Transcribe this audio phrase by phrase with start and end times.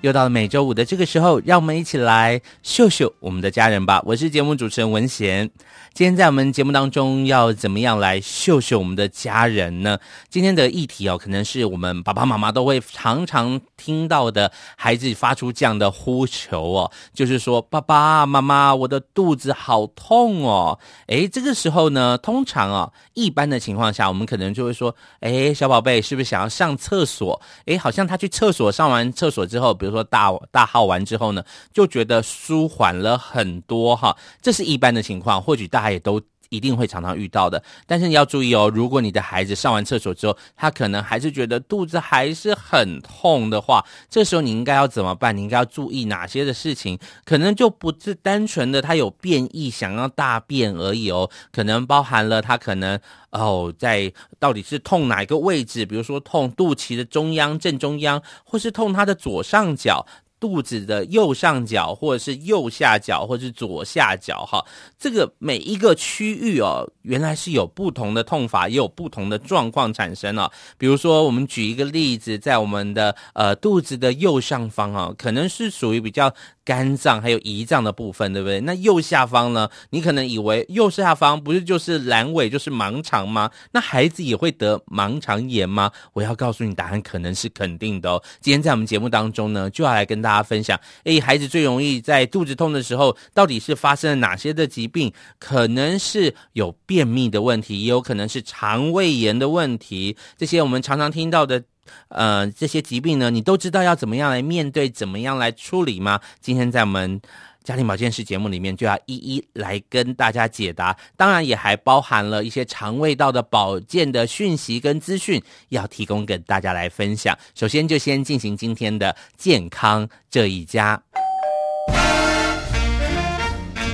[0.00, 4.00] 又到了每周五的这个时候，让我们一起来秀秀我们的家人吧！
[4.04, 5.50] 我是节目主持人文贤。
[5.92, 9.98] 今天在我们节目当中要怎么样来秀秀我们的家人呢？
[10.28, 20.78] 今天的议题哦，可能是我们爸爸妈妈都会常常听到的孩子发出这样的呼求哦，就是说爸爸妈妈，我的肚子好痛哦。
[21.08, 27.40] 诶，这个时候呢，通常哦，一般的情况下，我们可能就会说，诶，小宝贝是不是想要上厕所？
[27.64, 34.16] 诶，好像他去厕所上完厕所之后，比如说大大号完之后呢，就觉得舒缓了很多哈。
[34.40, 35.88] 这是一般的情况，或许大家。
[35.88, 45.36] 也都一定会常常遇到的，但是你要注意哦，如果你的孩子上完厕所之后，他可能还是觉得肚子还是很痛的话，这时候你应该要怎么办？
[45.36, 46.98] 你应该要注意哪些的事情？
[47.24, 52.98] 可能就不是单纯的他有便意想要大便而已哦，可能包含了他可能
[53.30, 55.84] 哦，在到底是痛哪一个位置？
[55.84, 60.06] 比如说痛肚脐的中央正中央，或是痛他的左上角。
[60.40, 64.64] 肚子的右上角，或者是右下角，或者是左下角，哈，
[64.98, 70.50] 这个每一个区域哦，原来是有不同的痛法，也有不同的状况产生了。
[70.76, 76.32] 比如说，我们举一个例子，在我们的呃肚子的右上方啊，可能是属于比较。
[76.68, 78.60] 肝脏还有胰脏的部分，对不对？
[78.60, 79.66] 那右下方呢？
[79.88, 83.50] 你可能以为右下方不是就是阑尾，就是盲肠吗？
[83.72, 85.90] 那孩子也会得盲肠炎吗？
[86.12, 88.22] 我要告诉你，答案可能是肯定的哦。
[88.42, 95.10] 今天在我们节目当中呢，就要来跟大家分享，诶，孩子最容易在肚子痛的时候，到底是发生了哪些的疾病？
[95.38, 100.14] 可能是有便秘的问题，也有可能是肠胃炎的问题。
[100.36, 101.64] 这些我们常常听到的。
[102.08, 106.20] 呃，这些疾病呢，你都知道要怎么样来面对，怎么样来处理吗？
[106.40, 107.20] 今天在我们
[107.64, 110.96] 家庭保健室节目里面，就要一一来跟大家解答。
[111.16, 117.36] 当然，也还包含了一些肠胃道的保健的讯息跟资讯，要提供给大家来分享。
[117.54, 120.98] 首先，就先进行今天的健康这一家，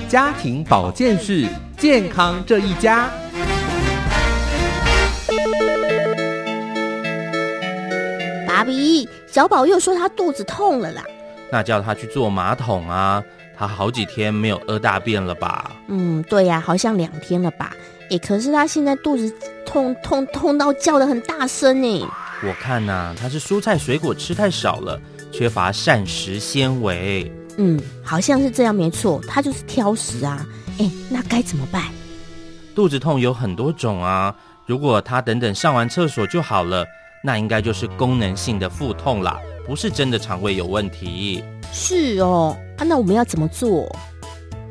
[0.08, 3.10] 家庭保健室健康这一家。
[8.64, 11.04] 爸比，小宝又说他肚子痛了啦。
[11.50, 13.22] 那叫他去坐马桶啊！
[13.56, 15.70] 他好几天没有屙大便了吧？
[15.88, 17.72] 嗯，对呀，好像两天了吧？
[18.10, 19.32] 诶，可是他现在肚子
[19.64, 22.08] 痛痛痛到叫的很大声呢。
[22.42, 25.00] 我看呐，他是蔬菜水果吃太少了，
[25.30, 27.30] 缺乏膳食纤维。
[27.56, 30.44] 嗯，好像是这样，没错，他就是挑食啊。
[30.78, 31.82] 诶，那该怎么办？
[32.74, 34.34] 肚子痛有很多种啊，
[34.66, 36.84] 如果他等等上完厕所就好了。
[37.26, 41.42] 那应该就是功能性的腹痛啦，不是真的肠胃有问题。
[41.72, 43.90] 是哦，啊，那我们要怎么做？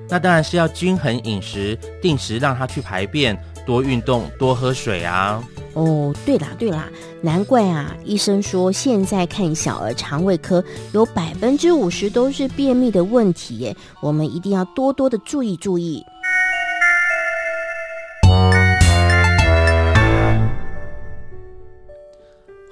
[0.08, 5.44] 那当然是要均衡饮食，定时让他去排便，多运动，多喝水啊。
[5.74, 6.88] 哦，对啦对啦，
[7.24, 16.06] 难怪啊，医生说现在看小儿肠胃科有百分之五十都是便秘的问题耶，我们一定要多多的注意注意。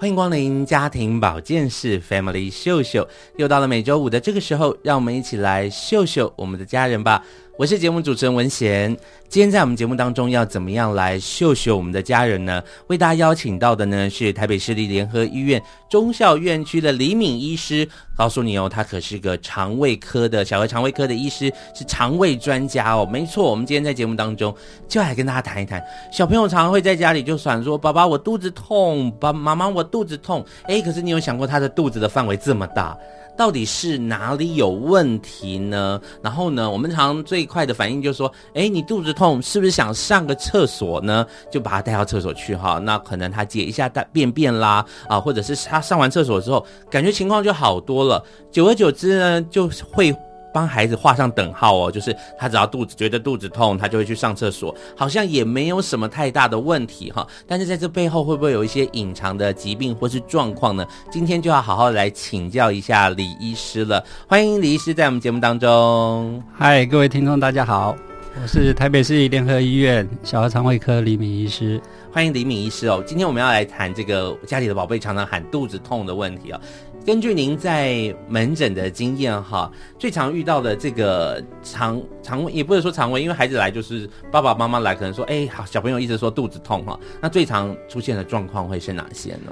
[0.02, 3.08] 欢迎光临家庭保健室 Family 秀秀，
[3.38, 7.24] 又到了每周五的这个时候，让我们一起来秀秀我们的家人吧。
[7.58, 8.96] 我是节目主持人文贤，
[9.28, 12.64] 今天在我们节目当中要怎么样来秀秀我们的家人呢？
[12.88, 23.08] 为大家邀请到的呢是台北市立联合医院中校院区的李敏医师，告诉你哦，他可是个肠胃科的小儿肠胃科的医师，是肠胃专家哦。
[23.12, 24.56] 没错，我们今天在节目当中
[24.88, 32.98] 就来跟大家谈一谈，小朋友常常会在家里就想说：“爸爸，我肚子痛；爸妈妈，我肚子痛。”诶，可是你有想过他的肚子的范围这么大？
[33.38, 36.00] 到底是哪里有问题呢？
[36.22, 41.26] 然后呢，我们常最快的反应就是说，哎，你肚子痛，是不是想上个厕所呢？
[41.50, 42.78] 就把他带到厕所去哈。
[42.78, 48.24] 那可能他解一下大便便啦，啊，或者是他上完厕所之后，感觉情况就好多了。
[48.52, 50.16] 久而久之呢，就会
[50.54, 57.26] 帮孩子画上等号哦，就是他只要肚子觉得肚子痛，他就会去上厕所，好像也没有什么太大的问题哈。
[57.48, 60.86] 但是在这背后会不会有一些隐藏的疾病或是状况呢？
[61.10, 64.04] 今天就要好好来请教一下李医师了。
[64.28, 66.42] 欢迎李医师在我们节目当中。
[66.54, 67.96] 嗨，各位听众，大家好，
[68.42, 71.82] 我是台北市联合医院小儿肠胃科李敏医师。
[72.14, 73.02] 欢迎李敏医师哦。
[73.08, 76.60] 今天我们要来谈这个家里的宝贝常常喊肚子痛的问题哦。
[77.06, 89.52] 根据您在门诊的经验哈，最常遇到的这个肠肠胃，也不是说肠胃，因为孩子来就是爸爸妈妈来，可能说，哎，好，小朋友一直说肚子痛哈，那最常出现的状况会是哪些呢？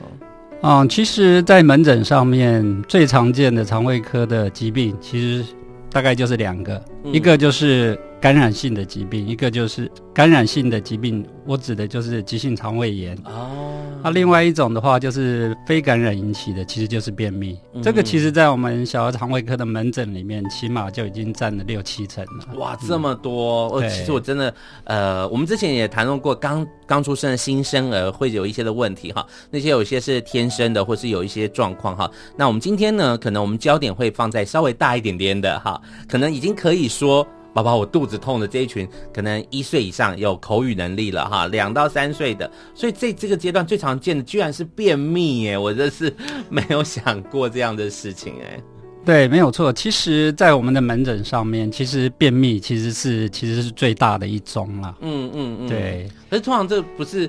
[0.62, 5.46] 嗯，其实，在门诊上面最常见的肠胃科的疾病，其实
[5.92, 8.00] 大概就是两个，嗯、一个就是。
[8.22, 13.18] 感染性的疾病，一个就是感染性的疾病，我指的就是急性肠胃炎。
[13.24, 17.58] 哦，那另外一种的话，就是非感染引起的，其实就是便秘。
[17.74, 22.58] 嗯、这个其实，在我们小儿肠胃科的门诊里面，起码就已经占了六七成了。
[22.58, 23.70] 哇，这么多！
[23.70, 32.12] 我、嗯、其实我真的，呃，我们之前也谈论过，刚刚出生的新生儿会有一些的问题哈，那些有些是天生的，或是有一些状况哈。
[32.36, 37.26] 那我们今天呢，可能我们焦点会放在稍微大一点点的哈，可能已经可以说。
[37.54, 46.16] 宝宝，我肚子痛的这一群，可能一岁以上有口语能力了哈，两到三岁的，所以这这个阶段最常见的居然是便秘耶，我真是
[46.50, 48.62] 没有想过这样的事情哎。
[49.10, 49.74] 对，没有错。
[49.74, 54.96] 其实，在我们的门诊上面，其实便秘其实是其实是最大的一宗了。
[55.02, 56.08] 嗯嗯嗯，对。
[56.30, 57.28] 可是通常这不是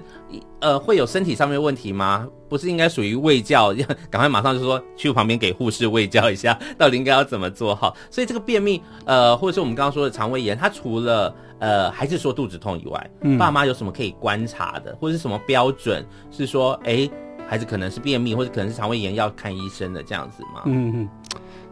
[0.60, 2.28] 呃会有身体上面问题吗？
[2.50, 7.96] 不是应该属于卫教，要 赶快马上就说去旁边给护士卫教一下， 到底应该要怎么做好？
[8.10, 17.08] 所以这个便秘呃，或者是我们刚刚说的肠胃炎，它除了呃还是说肚子痛以外，嗯，爸妈有什么可以观察的，或者是什么标准是说，哎，
[17.48, 20.62] 孩子可能是便秘，或者可能是肠胃炎要看医生的这样子吗？
[20.66, 21.08] 嗯嗯。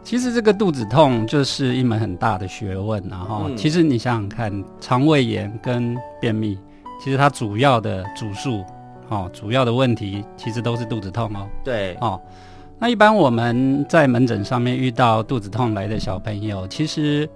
[0.03, 6.57] 其实这个肚子痛就是一门很大的学问，然后其实你想想看，肠胃炎跟便秘，
[7.03, 8.63] 其实它主要的主诉，
[9.09, 11.47] 哦，主要的问题其实都是肚子痛哦。
[11.63, 12.19] 对，哦，
[12.79, 17.29] 那一般我们在门诊上面遇到肚子痛来的小朋友，其实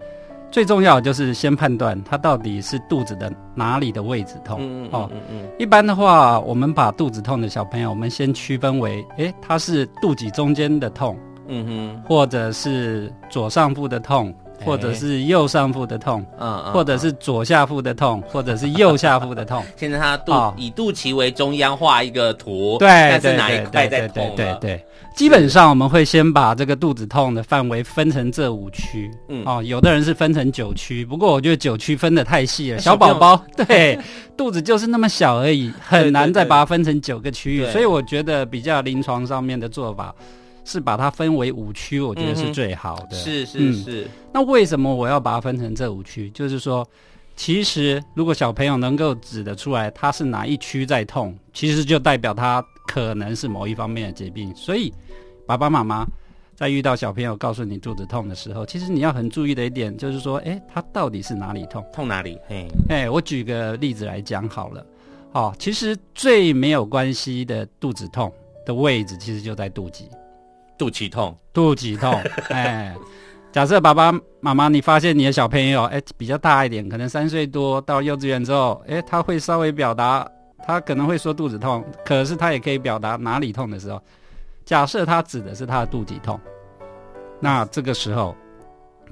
[0.49, 4.57] 最重要就是先判断他到底是肚子的哪里的位置痛。
[4.61, 5.47] 嗯嗯嗯嗯。
[5.59, 11.15] 一般的话，我们把肚子痛的小朋友，我们先区分为，诶，他是肚脐中间的痛。
[11.47, 14.33] 嗯哼，或者是左上腹的痛，
[14.65, 19.63] 或者是右上腹的痛，嗯，或者是左下腹的痛，或者是右下腹的痛。
[19.75, 24.31] 现在他肚以肚脐为中央画一个图，对，看是哪一块在痛。
[24.35, 24.85] 对对对，
[25.15, 29.11] 基本上我们会先把这个肚子痛的范围分成这五区。
[29.27, 33.99] 嗯，哦，有的人是分成九区，不过我觉得九区分的太细了，小宝宝 对
[34.37, 40.15] 肚子就是那么小而已，很难再把它分成九个区域，所以我觉得比较临床上面的做法。
[40.65, 43.15] 是把它分为五区，我觉得是最好的。
[43.15, 44.07] 是是是。
[44.31, 46.29] 那为什么我要把它分成这五区？
[46.31, 46.87] 就是说，
[47.35, 54.53] 其实如果小朋友能够指得出来他是哪一区在痛，其实就代表他可能是某一方面的疾病。
[54.55, 54.93] 所以，
[55.45, 56.05] 爸爸妈妈
[56.55, 61.83] 在遇到小朋友告诉你肚子痛的时候，其实你要很注意的一点就是说，哎，他到底是哪里痛？
[61.91, 62.37] 痛哪里？
[62.47, 64.85] 嘿，哎，我举个例子来讲好了。
[65.33, 68.31] 哦，其实最没有关系的肚子痛
[68.65, 70.03] 的位置，其实就在肚脐。
[70.77, 72.11] 肚脐痛，肚脐痛，
[72.49, 72.95] 哎，
[73.51, 74.11] 假设爸爸
[74.41, 80.27] 妈妈，你发现你的小朋友，哎，比较大一点，可能三岁多到幼稚园之后，哎，他会稍微表达，
[80.65, 84.01] 他可能会说肚子痛，可是他也可以表达哪里痛的时候，
[84.65, 86.39] 假设他指的是他的肚脐痛，
[87.39, 88.35] 那这个时候，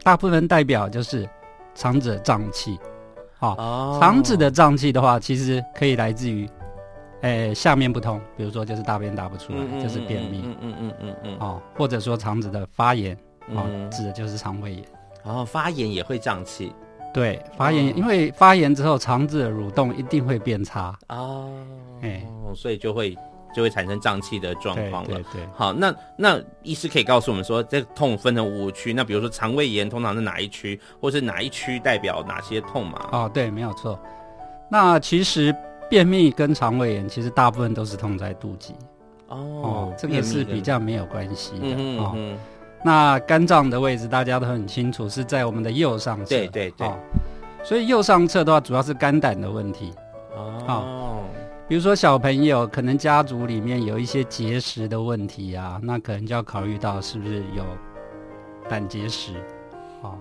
[0.04, 1.30] 大部分代表就是
[1.76, 2.80] 肠子的胀气，
[3.38, 6.50] 好、哦，肠子的胀气的话，其实可以来自于。
[7.22, 13.16] 诶，下面不通，比如说就是大便大不出来，嗯、就是便秘，嗯嗯嗯嗯嗯，哦，或者说肠子的发炎，
[13.54, 14.84] 哦，嗯、指的就是肠胃炎，
[15.24, 16.74] 然后、哦、发炎也会胀气，
[17.14, 20.98] 对，发炎，哦、因为发炎之后肠子的蠕动一定会变差。
[21.10, 21.52] 哦，
[22.02, 22.10] 哎。
[22.10, 23.16] 诶，所以就会
[23.54, 25.10] 就会产生胀气的状况了。
[25.10, 33.10] 对，对对，好，那那医师可以告诉我们说，这个痛分成五区，那比如说肠胃炎通常是哪一区，或是哪一区代表哪些痛嘛？
[33.12, 34.00] 哦，对，没有错，
[34.72, 35.56] 那其实。
[35.92, 38.72] 便秘跟肠胃炎其实大部分都是痛在肚脐
[39.28, 42.38] 哦，哦，这个是比较没有关系的、嗯嗯嗯、哦。
[42.82, 46.30] 那肝脏的位置大家都很清楚，是在我们的右上侧。
[46.30, 46.98] 对对对、哦。
[47.62, 49.92] 所以右上侧的话，主要是肝胆的问题
[50.34, 51.18] 哦，哦。
[51.68, 57.66] 比如说小朋友可能家族里面有一些结石的问题啊，那可能就要考虑到是不是有
[58.70, 59.34] 胆结石。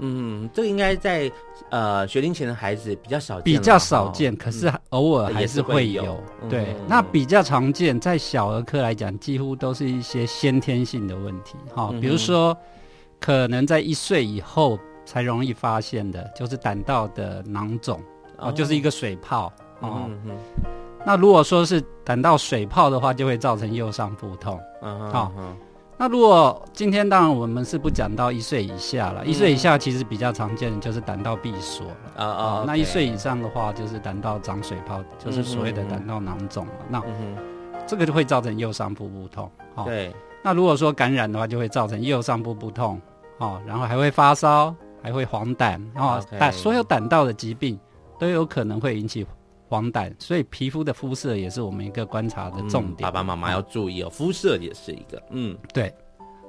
[0.01, 1.31] 嗯，这个应该在
[1.71, 6.23] 呃学龄前的孩子比较少见，比较少见，可是偶尔还是会有。
[6.43, 11.57] 嗯、对，嗯、那比较常见，在小儿科来讲，几乎都是一些先天性的问题。
[11.75, 12.57] 哈、比如说
[13.19, 18.01] 可能在一岁以后才容易发现的，就是胆道的囊肿
[18.39, 20.05] 哦，就是一个水泡哦。
[20.09, 20.37] 嗯嗯
[21.07, 24.61] 那如果说是胆道水泡的话，就会造成右上腹痛。
[24.83, 25.33] 嗯好
[26.01, 36.73] 那如果今天当然我们是不讲到一岁以下了，一岁以下其实比较常见的就是胆道闭锁了啊啊，那一岁以上的话就是胆道长水泡，就是所谓的胆道囊肿了。
[36.89, 37.03] 那
[37.87, 39.51] 这个就会造成右上腹部痛。
[39.75, 40.11] 哦，对。
[40.43, 42.99] 那如果说感染的话，就会造成右上腹部痛。
[43.37, 45.79] 哦，然后还会发烧，还会黄疸。
[45.97, 47.79] 哦，胆所有胆道的疾病
[48.19, 49.27] 都有可能会引起。
[49.71, 52.97] 黄疸，所以皮肤的肤色也是我们一个观察的重点。
[52.99, 55.23] 嗯、爸爸妈妈要注意哦，肤色也是一个。
[55.31, 55.95] 嗯，对。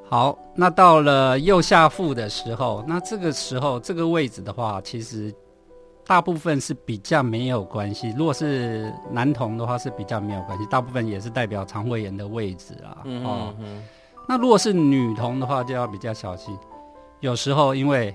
[0.10, 5.32] 好，那到了右下腹的时候，那这个时候这个位置的话，其实
[6.06, 8.12] 大部分是比较没有关系。
[8.18, 13.04] 如果是男童的话，是比较没有关系，大部分也是代表肠胃炎的位置啊。
[13.06, 13.84] 嗯哦，嗯。
[14.28, 16.58] 那如果是女童的话，就要比较小心。
[17.20, 18.14] 有时候因为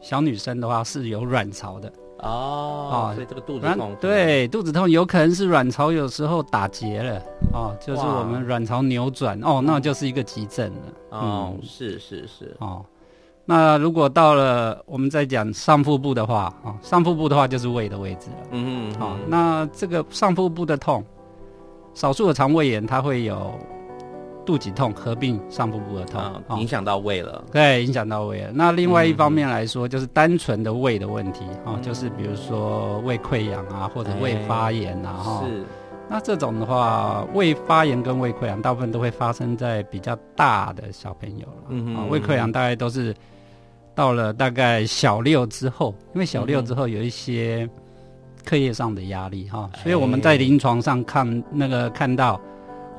[0.00, 1.92] 小女生的话是有卵巢的。
[2.18, 7.22] 哦，所以这个肚子痛，对，肚子痛有可能是卵巢有时候打结了，
[7.52, 10.82] 哦，就是我们卵巢扭转，哦，那就是一个急症了。
[11.10, 12.84] 哦，嗯、是是是，哦，
[13.44, 18.48] 那如果到了我们再讲上腹部的话，哦，上腹部的话就是胃的位置了。
[18.50, 21.04] 嗯嗯，好、哦，那这个上腹部的痛，
[21.94, 23.52] 少数的肠胃炎它会有。
[24.48, 27.44] 肚脐痛合并上腹部的痛，啊、影响到胃了。
[27.52, 28.50] 对，影响到胃了。
[28.54, 35.44] 那另外一方面来说，就是单纯的胃的问题啊、嗯，就是比如说胃溃疡啊，或者胃发炎啊。
[35.46, 35.62] 是。
[36.08, 41.64] 那这种的话，胃发炎跟胃溃疡大部分都会发生在比较大的小朋友了。
[41.68, 42.08] 嗯嗯。
[42.08, 43.14] 胃溃疡大概都是
[43.94, 47.68] 到了大概小六之后，因为小六之后有一些
[48.46, 52.40] 课业上的压力哈、欸，所以我们在临床上看那个看到。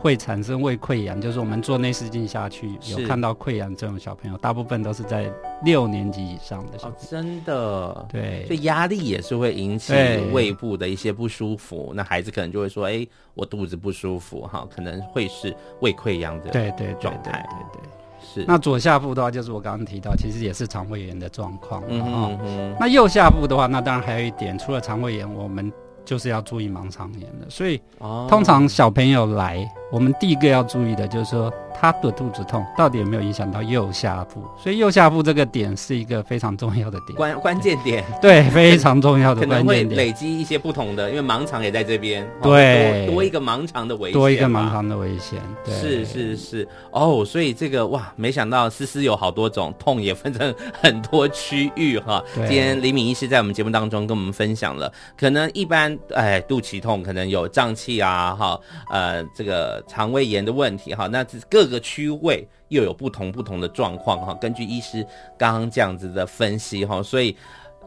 [0.02, 5.30] 会产生胃溃疡，就是我们做内视镜下去有看到溃疡这种小朋友，大部分都是在
[5.64, 6.98] 六年级以上的小朋友。
[6.98, 9.94] 哦，真的，对，所以压力也是会引起
[10.32, 11.92] 胃部的一些不舒服。
[11.94, 18.46] 那孩子可能就会说：“哎，我肚子不舒服，哈，可能会是胃溃疡的对对状态。”对对，对，对，对，是。
[18.48, 21.84] 那左下腹的话，就是我刚刚提到，其实也是肠胃炎的状况。
[21.90, 22.76] 嗯嗯嗯。
[22.80, 25.70] 那右下腹的话，那当然还有一点，除了肠胃炎，我们。
[26.06, 27.80] 就是要注意盲肠炎的，所以
[28.28, 52.22] 通常小朋友来，我们第一个要注意的就是说他的肚子痛到底有没有影响到右下腹，所以右下腹这个点是一个非常重要的点，关关键点， 对，非常重要的关键点，可能会累积一些不同的，因为盲肠也在这边，对，多，多一个盲肠的危险，多一个盲肠的危险，对，是是是，哦，所以这个哇，没想到思思有好多种痛，也分成很多区域哈。
[52.36, 55.98] 今天李敏医师在我们节目当中跟我们分享了，可能一般。
[56.14, 64.34] 哎，肚脐痛可能有胀气啊，哈，呃，这个肠胃炎的问题哈，那各个区位又有不同不同的状况哈。
[64.36, 65.06] 根据医师
[65.38, 67.36] 刚刚这样子的分析哈，所以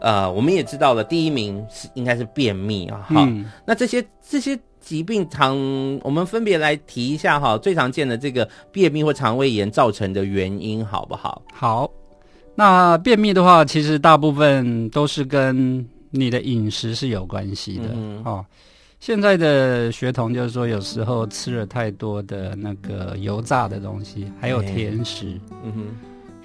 [0.01, 3.51] 呃，我们也知道了，第一名是应该是便秘啊，哈、嗯。
[3.65, 5.57] 那这些这些疾病常
[6.03, 11.41] 我们分别来提一下哈，最常见的这个便秘或肠胃炎造成的原因好不好？
[11.55, 11.91] 好，
[12.55, 18.45] 那便秘的话，其实大部分都是跟你的饮食是有关系的、嗯、哦。
[19.03, 25.87] 现在的学童就是说，有时候吃了太多的那个油炸的东西，还有甜食，嗯哼。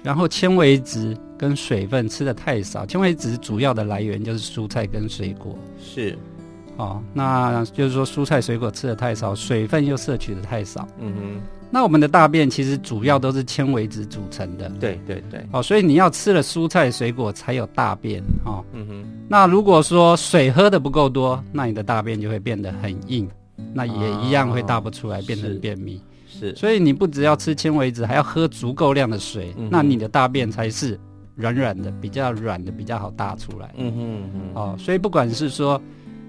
[0.02, 6.18] 然后纤维质跟水分吃的太少，纤维质主要的来源就是蔬菜跟水果，是。
[6.78, 11.40] 哦，那就是说蔬菜水果吃的太少，水分又摄取的太少，嗯哼。
[11.70, 19.04] 那我们的大便其实主要都是纤维质组成的，对对对，哦，所以你要吃了蔬菜水果才有大便，哦，嗯哼。
[19.28, 23.28] 那如果说水喝的不够多，那你的大便就会变得很硬，
[23.74, 26.00] 那也一样会大不出来，变成便秘。
[26.26, 30.98] 是，所以你不只要吃纤维质，还要喝足够量的水，那你的大便才是
[31.34, 33.74] 软软的，比较软的，比较好大出来。
[33.76, 35.80] 嗯哼嗯哼，哦，所以不管是说。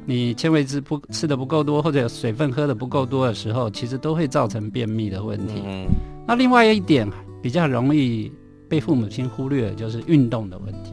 [0.09, 5.61] 你纤维质不吃的不够多，或者水分喝的不够多的时候，其实都会造成便秘的问题。
[5.63, 5.85] 嗯，
[6.27, 7.07] 那另外一点
[7.43, 8.31] 比较容易
[8.67, 10.91] 被父母亲忽略的就是运动的问题。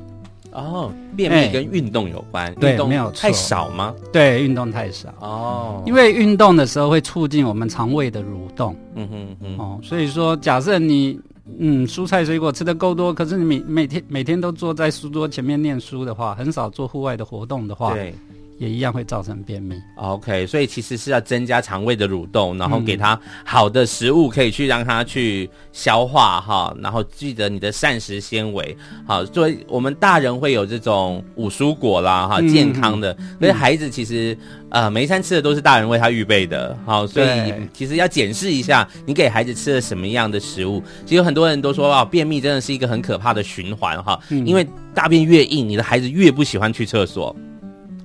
[0.52, 2.54] 哦，便秘跟运动有关？
[2.56, 3.94] 对，没有太少吗？
[4.12, 5.08] 对，运动太少。
[5.20, 8.76] 哦，因为运动的时候会促进我们肠胃的蠕动。
[8.96, 9.58] 嗯哼嗯。
[9.58, 11.18] 哦，所以说，假设你
[11.58, 18.14] 嗯蔬菜水果吃的够多，可是你每每天每天都坐在书桌前面念书的话，很少做户外的活动的话，对。
[18.58, 19.76] 也一样会造成便秘。
[19.96, 29.25] OK，所以其实是要增加肠胃的蠕动，然后给它好的食物可以去让它去消化哈，然后记得你的膳食纤维好。
[29.26, 34.36] 所以我们大人会有这种五蔬果啦哈，健康的，所以孩子其实。
[34.68, 37.28] 呃，每一餐吃的都是大人为他预备的，好，所以
[37.72, 40.82] 其实要检视一下你给孩子吃了什么样的食物。
[41.06, 47.34] 其实很多人都说啊，便秘真的是一个很可怕的循环哈，因为大便越硬，你的孩子越不喜欢去厕所。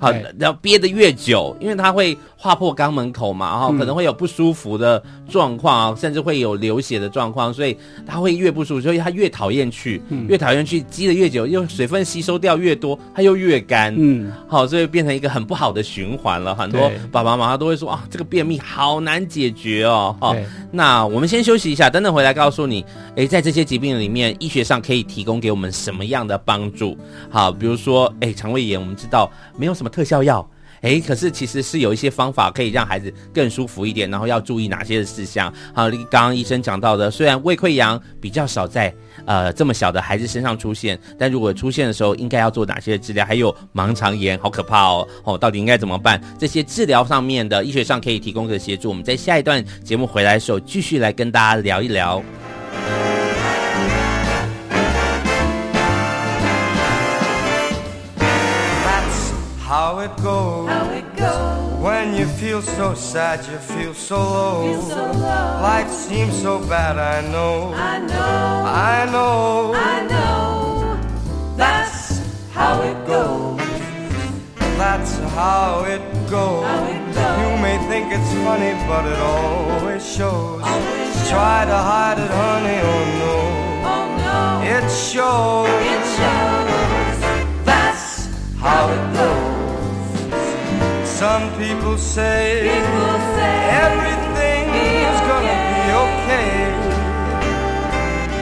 [0.01, 7.77] 好，然后憋得越久，因为它会划破肛门口嘛，然后可能会有不舒服的状况，甚至会有流血的状况，所以
[8.07, 16.55] 它会越不舒服，所以它越讨厌去，越讨厌去，积得越久，又水分吸收掉越多，它又越干，嗯，好，所以变成一个很不好的循环了。
[16.55, 20.15] 很多爸爸妈妈都会说啊，这个便秘好难解决哦。
[20.19, 20.35] 好，
[20.71, 22.83] 那我们先休息一下，等等回来告诉你，
[23.15, 26.97] 诶，在这些疾病里面，医学上可以提供给我们什么样的帮助？
[27.29, 29.89] 好，比如说，诶，肠胃炎，我们知道没有什么。
[29.89, 30.49] 特效药，
[30.79, 35.53] 哎，可是其实是有一些方法可以让孩子更舒服一点，然后要注意哪些的事项？
[35.73, 38.93] 好，刚刚医生讲到的，虽然胃溃疡比较少在
[39.25, 43.25] 呃这么小的孩子身上出现，但如果出现的时候，应该要做哪些治疗？
[43.25, 45.05] 还有盲肠炎，好可怕哦！
[45.25, 46.21] 哦，到底应该怎么办？
[46.39, 52.23] 这些治疗上面的医学上可以提供的协助，我们在下一段节目回来的时候，继续来跟大家聊一聊。
[59.71, 61.79] How it goes, How it goes.
[61.81, 64.73] When you feel so sad, you feel so low.
[64.73, 65.61] Feel so low.
[65.61, 67.73] Life seems so bad, I know.
[67.73, 68.17] I know.
[68.93, 69.73] I know.
[69.73, 70.99] I know.
[71.55, 72.19] That's
[72.51, 73.50] how it goes.
[74.81, 76.65] That's how it goes.
[76.65, 77.37] How it goes.
[77.41, 80.59] You may think it's funny, but it always shows.
[80.63, 81.29] Always shows.
[81.29, 83.35] Try to hide it, honey, oh no.
[83.93, 84.39] Oh no.
[84.75, 85.69] It shows.
[85.93, 87.17] It shows.
[87.63, 88.05] That's
[88.57, 91.07] how it goes.
[91.07, 94.63] Some people say, people say everything
[95.05, 95.29] is okay.
[95.29, 96.57] gonna be okay.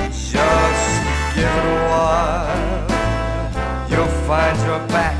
[0.07, 0.87] Just
[1.35, 2.47] give it a while.
[3.91, 5.15] You'll find your back,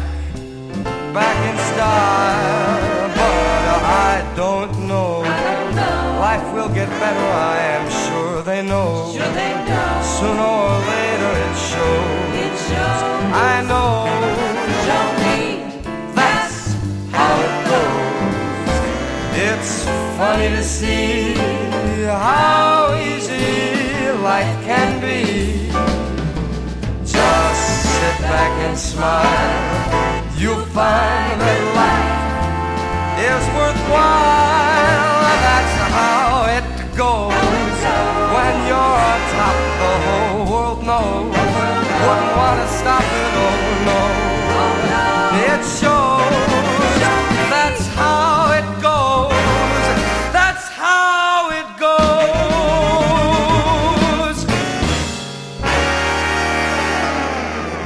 [1.14, 3.10] back in style.
[3.20, 5.24] But I don't know.
[5.24, 6.20] I don't know.
[6.20, 9.12] Life will get better, I am sure they know.
[9.14, 10.02] Sure they know.
[10.18, 12.36] Sooner or later it shows.
[12.46, 13.02] It shows.
[13.34, 13.90] I know.
[19.42, 19.86] It's
[20.18, 21.34] funny to see
[22.06, 25.70] how easy life can be.
[27.06, 27.64] Just
[27.96, 30.09] sit back and smile.
[30.40, 32.16] You'll find that life
[33.28, 35.20] is worthwhile.
[35.44, 36.64] That's how it
[36.96, 37.36] goes.
[37.36, 41.36] When you're on top, the whole world knows.
[41.36, 44.09] Wouldn't want to stop it, oh no.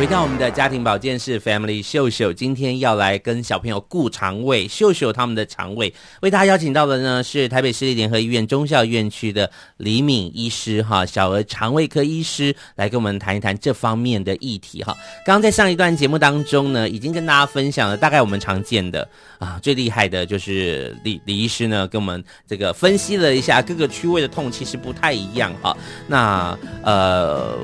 [0.03, 5.93] 回到我们的家庭保健室，Family 秀秀，今天要来跟小朋友顾肠胃，秀秀他们的肠胃。
[6.21, 14.93] 为大家邀请到的呢是台北市立联合医院中校院区的李敏医师哈，小儿肠胃科医师，来跟我们谈一谈这方面的议题哈。
[15.25, 19.07] 刚刚在上一段节目当中呢，已经跟大家分享了大概我们常见的
[19.39, 25.73] 啊，最厉害的就是李李医师呢，跟我们这个分析了一下各个区位的痛其实不太一样哈。
[26.07, 27.57] 那呃。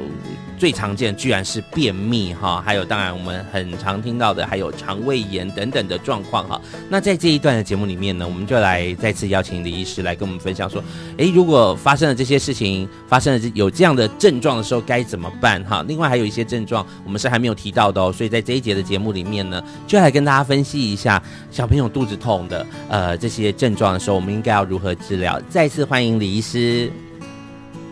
[0.60, 6.60] 最常见居然是便秘哈，还有当然我们很常听到的还有肠胃炎等等的状况哈。
[6.90, 10.84] 那在这一段的节目里面呢，我们就来再次邀请李医师来跟我们分享说，
[11.18, 15.84] 诶，如果发生了这些事情，发生了有这样的症状的时候该怎么办哈？
[15.88, 25.40] 另外还有一些症状我们是还没有提到的哦，所以在这一节的节目里面呢，就来跟大家分析一下小朋友肚子痛的呃这些症状的时候，我们应该要如何治疗？
[25.50, 26.92] 再次欢迎李医师。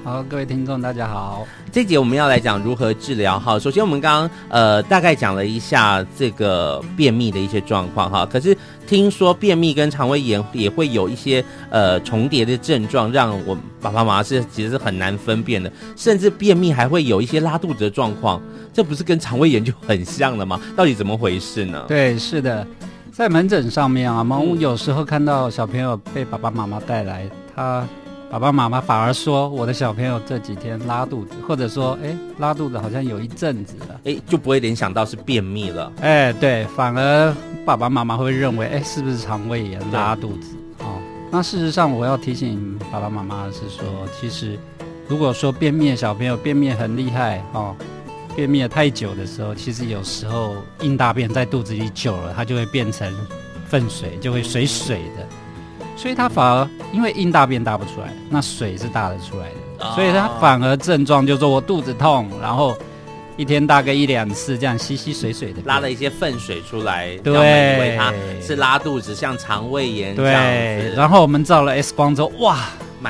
[0.08, 1.46] 好，各位听众，大家好。
[1.70, 3.60] 这节我们要来讲如何治疗哈。
[3.60, 8.26] 首先，我们刚刚呃大概讲了一下这个便秘的一些状况哈。
[8.26, 15.70] 可是听说便秘跟肠胃炎也会有一些呃重叠的症状，让我爸爸妈妈是其实是很难分辨的。
[15.98, 18.42] 甚至便秘还会有一些拉肚子的状况，
[18.72, 20.58] 这不是跟肠胃炎就很像了吗？
[20.74, 21.84] 到底怎么回事呢？
[21.86, 22.66] 对，是的，
[23.12, 27.86] 在门诊上面啊，我们有时候看到小朋友被爸爸妈妈带来，他。
[28.30, 37.34] 爸爸妈妈反而说，我的小朋友这几天拉肚子，或者说，哎，拉肚子好像有一阵子了，哎，就不会联想到是便秘了，哎，对，反而
[37.66, 40.58] 爸爸妈妈会认为，哎，是不是肠胃炎拉肚子？
[40.80, 41.00] 哦，
[41.32, 43.86] 那事实上，我要提醒爸爸妈妈的是说，
[44.20, 44.60] 其实
[45.08, 47.74] 如果说便秘的小朋友便秘很厉害，哦，
[48.36, 53.10] 便秘的太久的时候，其实有时候硬大便在肚子里久了，它就会变成
[53.70, 55.26] 粪水，就会水水的。
[55.98, 62.78] 所以它反而因为硬大便大不出来，那水是大的出来的，哦、所以它反而症状就是说我肚子痛，然后
[63.36, 70.90] 一天大概一两次这样稀稀水水的拉了一些粪水出来，对，以为它是拉肚子，像肠胃炎这样子。
[70.90, 72.60] 对，然后我们照了 X 光之后，哇！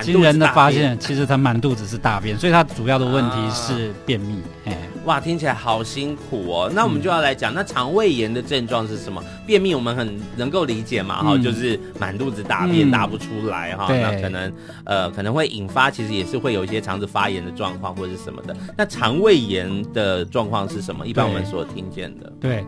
[0.04, 4.41] 惊人的发现，其实他满肚子是大便，所以他主要的问题是便秘。
[4.65, 6.70] 哎、啊，哇，听起来好辛苦哦。
[6.76, 9.24] 那我们就要来讲，嗯、那肠胃炎的症状是什么？
[9.46, 13.88] 便秘我们很能够理解嘛，哈、嗯，就是满肚子大便大不出来哈。
[13.89, 18.54] 嗯、那可能呃可能会引发，其实也是会有一些肠子发炎的状况或者是什么的。
[18.78, 21.08] 那肠胃炎的状况是什么？
[21.08, 22.65] 一般我们所听见的，对。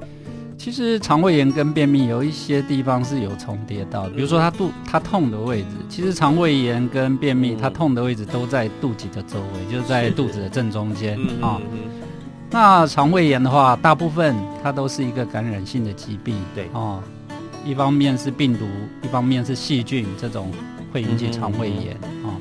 [0.58, 11.62] 其实肠胃炎跟便秘有一些地方是有重叠到的，比如说它肚它痛的位置，其实肠胃炎跟便秘它痛的位置都在肚脐的周围，就是在 肚子的正中间啊。
[12.52, 17.02] 那肠胃炎的话，大部分它都是一个感染性的疾病，对哦，
[17.64, 18.66] 一方面是病毒，
[19.04, 20.52] 一方面是细菌，这种
[20.92, 22.34] 会引起肠胃炎哦。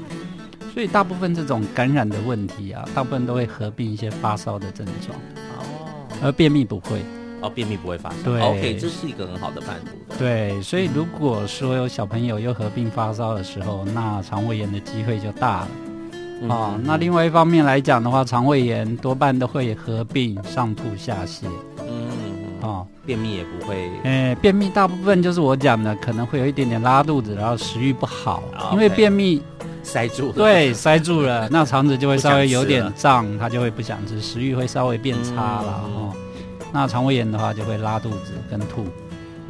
[0.72, 5.18] 所以大部分这种感染的问题啊，大部分都会合并一些发烧的症状
[5.58, 7.02] 哦，而便秘不会。
[7.40, 8.16] 哦，便秘不会发烧。
[8.24, 10.14] 对，OK，这是一个很好的判读。
[10.18, 15.68] 对，所以如果说有小朋友又合并发烧的时候，那肠胃炎的机会就大了。
[16.40, 21.46] 嗯、哦，那另外一方面来讲的话，肠胃炎多半都会合并上吐下泻。
[21.81, 22.09] 嗯，
[22.61, 23.90] 哦，便秘也不会。
[24.05, 29.42] 哎，便秘大部分就是我讲的，可能会有一点点拉肚子，然后食欲不好，哦、因为便秘
[29.83, 30.33] 塞住了。
[30.35, 35.83] 对，塞住了， 那肠子就会稍微有点胀，它就会不想吃，食欲会稍微变差了。
[35.87, 36.12] 嗯、哦。
[36.70, 38.85] 那肠胃炎的话，就会拉肚子跟吐。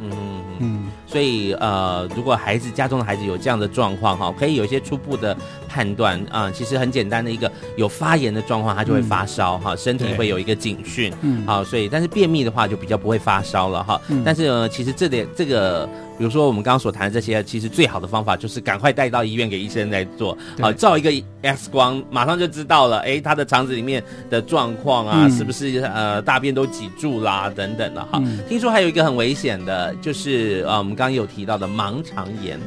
[0.01, 5.35] 嗯嗯嗯，所以呃，如果孩子家中的孩子有这样的状况哈，可以有一些初步的
[5.67, 6.51] 判断啊、呃。
[6.51, 11.11] 其实很简单的一个有发炎的状况，他就会发烧哈，嗯、身体会有一个警讯。
[11.21, 13.99] 嗯，好，所以但是便秘的话就比较不会发烧了哈。
[14.09, 15.89] 嗯、但是呢，其实这点这个。
[16.19, 21.09] 比如说我们刚刚所谈的这些，其实最好的方法就是赶快带到医院给医生来做，好照一个
[21.41, 28.21] X 光，马上就知道了，哎，他的肠子里面的状况啊，嗯、是不是呃大便都挤住啦等等的哈。
[28.21, 32.59] 嗯、听说还有一个很危险的，就是呃我们刚刚有提到的盲肠炎。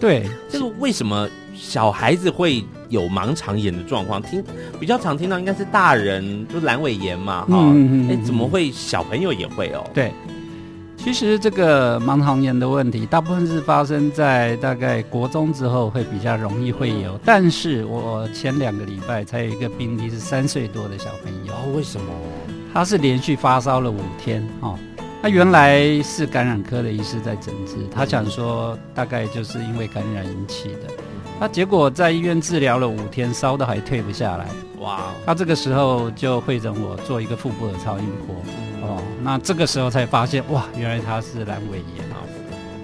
[0.00, 4.20] 对，这个为什么小孩子会有盲肠炎的状况？
[4.20, 4.42] 听
[4.80, 9.88] 比较常听到应该是大人，就阑尾炎嘛，哈、嗯，哎，怎么会小朋友也会哦？
[9.94, 10.10] 对。
[11.06, 17.16] 其实这个盲肠炎的问题，大部分是发生在大概国中之后会比较容易会有。
[17.24, 22.06] 但是我前两个礼拜才有一个病例是三岁多的小朋友，为什么？
[22.74, 24.76] 他是连续发烧了五天哦。
[25.22, 30.92] 他原来是感染科的医师在诊治，他想说大概就是因为感染引起的。
[31.38, 34.48] 他结果在医院治疗了五天，烧都还退不下来。
[34.80, 35.04] 哇！
[35.24, 38.34] 他这个时候就会诊我做一个腹部的超音波。
[39.16, 42.20] 哦，那这个时候才发现，哇，原来他是阑尾炎啊，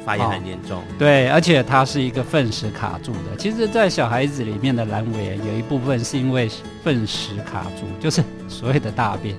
[0.04, 0.78] 发炎很严重。
[0.78, 0.82] 哦。
[0.98, 3.36] 对，而且他是一个粪石卡住的。
[3.38, 6.50] 其实，在小孩子里面的阑尾炎，有一部分是因为
[6.82, 9.36] 粪石卡住，就是所谓的大便，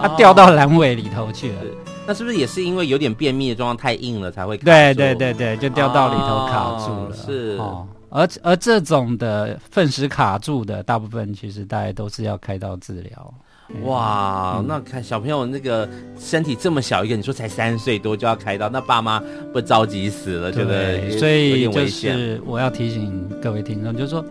[0.00, 1.60] 它掉到阑尾里头去了。
[1.60, 1.64] 哦。
[2.06, 4.66] 那是不是也是因为有点便秘的状况太硬了才会卡住？
[4.66, 7.10] 对对对对，就掉到里头卡住了。
[7.10, 7.56] 哦，是。
[7.58, 13.34] 哦而而这种的粪石卡住的，大部分其实大家都是要开刀治疗。
[13.82, 19.22] 哇，嗯、那看小朋友那个身体这么小一个，你说才三岁多就要开刀，那爸妈
[19.52, 21.10] 不着急死了，对不对？
[21.18, 24.24] 所以就是我要提醒各位听众，就是说，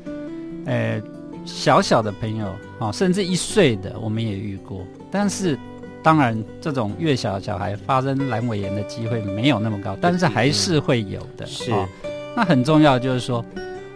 [0.65, 1.01] 呃，
[1.45, 2.47] 小小的朋友
[2.79, 4.85] 啊，甚至一岁的，我们也遇过。
[5.09, 5.57] 但是，
[6.03, 11.45] 当然，这种越小的小孩发生阑尾炎的机会没有那么高，但是还是会有的。
[11.45, 11.87] 嗯、是、哦，
[12.35, 13.43] 那很重要就是说。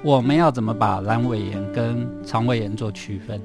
[0.04, 3.42] 我们要怎么把阑尾炎跟肠胃炎做区分？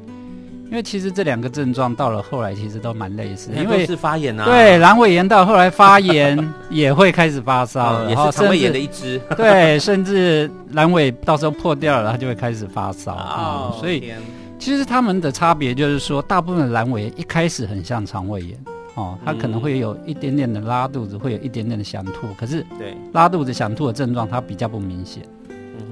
[0.71, 4.45] 因为其实这两个症状到了后来其实都蛮类似，因为是发炎啊。
[4.45, 6.39] 对，阑尾炎到后来发炎
[6.71, 9.21] 也会开始发烧，嗯、也是肠胃炎的一支。
[9.37, 13.17] 对，甚至阑尾到时候破掉了，它就会开始发烧。
[13.17, 14.13] 哦、嗯，所以
[14.61, 18.57] 其实他们的差别就是说，大部分的阑尾炎一开始很像肠胃炎
[18.95, 25.25] 哦，它可能会有一点点的拉肚子，会有一点点的想吐，可是对拉肚子想吐的症状它比较不明显。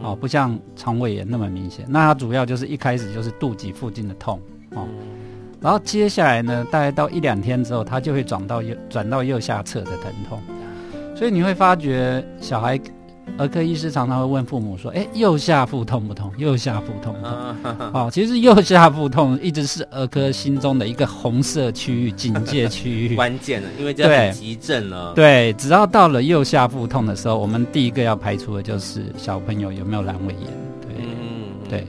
[0.02, 4.40] 哦，不像肠胃炎那么明显，那它主要就是一开始就是肚脐附近的痛
[4.74, 4.86] 哦，
[5.60, 10.40] 然后接下来呢，大概到一两天之后，它就会转到右转到右下侧的疼痛，
[11.16, 12.80] 所以你会发觉小孩。
[13.36, 16.32] 儿科医师常常会问父母说：“哎，右下腹痛不痛？
[16.38, 17.56] 右下腹痛不痛？”
[17.92, 25.12] 哦，其实右下腹痛一直是儿科心中的一个红色区域、警戒区域， 关键的，因为这很急症了。
[25.12, 30.44] 对，只要到了右下腹痛的时候，我们第一个要排除的就是小朋友有没有阑尾炎。
[30.80, 31.86] 对，嗯、对。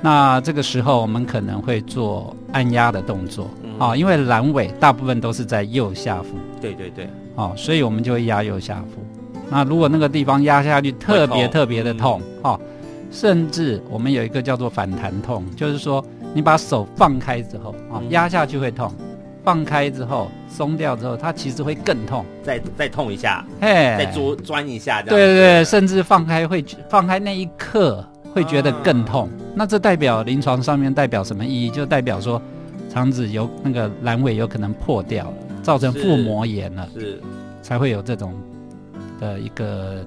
[0.00, 3.44] 那这个时候我们可能会做按压的动作，
[3.78, 6.36] 啊、嗯，因为阑尾大部分都是在右下腹。
[6.60, 9.02] 对对对，哦，所以我们就会压右下腹。
[9.50, 12.66] 那如果那个地方压下去特别特别的痛，哈、嗯，
[13.10, 18.92] 甚至我们有一个叫做反弹痛，就是说你把手放开之后，啊，压下去会痛，
[19.42, 28.06] 放开之后松掉之后，它其实会更痛，再再痛一下，嘿，再钻钻一下，对对对，甚至放开会放开那一刻
[28.38, 29.26] 会觉得更痛。
[29.26, 31.68] 啊、那这代表临床上面代表什么意义？
[31.68, 32.40] 就代表说
[32.88, 35.34] 肠子有那个阑尾有可能破掉了。
[35.60, 37.20] 造成腹膜炎了，是，是
[37.62, 38.32] 才会有这种
[39.20, 40.06] 的一个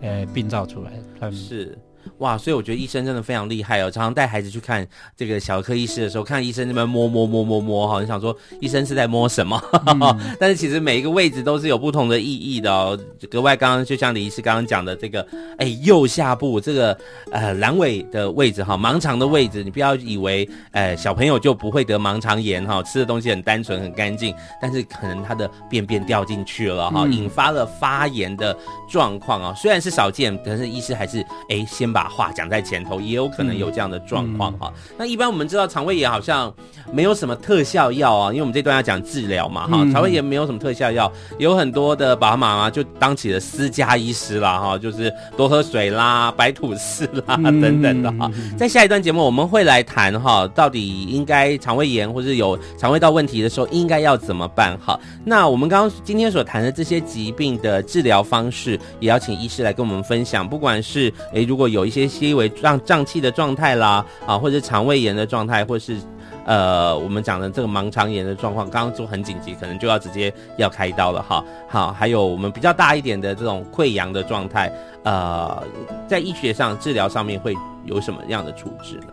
[0.00, 0.92] 呃病灶出来。
[1.20, 1.76] 嗯是。
[2.24, 3.90] 哇，所以我觉得医生真的非常厉害哦。
[3.90, 9.62] 常常带孩子去看这个小儿科医师的时候，看医生那边摸摸摸摸摸哈，你想说医生是在摸什么？
[9.86, 12.98] 嗯、 但是其实每一个位置都是有不同的意义的哦。
[13.30, 15.26] 格外刚刚就像李医师刚刚讲的这个，
[15.58, 16.98] 哎，右下部这个
[17.30, 28.56] 呃阑尾的位置哈，盲肠的位置，你不要以为哎小朋友就不会得盲肠炎哈，吃的东西很单纯很干净，但是可能他的便便掉进去了哈，引发了发炎的
[28.88, 29.54] 状况啊。
[29.54, 31.94] 虽然是少见，但是医师还是哎先。
[31.94, 34.72] 把话讲在前头，也有可能有这样的状况哈。
[34.96, 36.54] 那一般我们知道肠胃炎好像
[36.92, 39.84] 没有什么特效药啊，因为我们这段要讲治疗嘛哈。
[39.92, 48.30] 肠胃炎没有什么特效药，有很多的爸爸妈妈就当起了私家医师啦哈，就是多喝水啦、白吐司啦等等的哈。
[48.56, 54.98] 在下一段节目我们会来谈哈，到底应该肠胃炎或是有肠胃道问题的时候应该要怎么办哈。
[55.24, 60.48] 那我们刚刚今天所谈的这些疾病的治疗方式，也要请医师来跟我们分享。
[60.48, 65.96] 不管是诶如果有一些细微胀胀气的状态啦，啊，或者肠胃炎的状态，或是
[66.44, 71.42] 呃，我们讲的这个盲肠炎的状况，刚刚说很紧急，可能就要直接要开刀了哈。
[71.68, 74.70] 好，还有我们比较大一点的这种溃疡的状态，
[75.04, 75.62] 呃，
[76.06, 77.54] 在医学上治疗上面会
[77.84, 79.08] 有什么样的处置呢？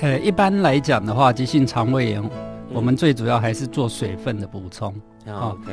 [0.00, 2.30] 呃，一般来讲的话，急性肠胃炎，
[2.72, 4.94] 我们最主要还是做水分的补充。
[5.26, 5.72] 嗯、OK。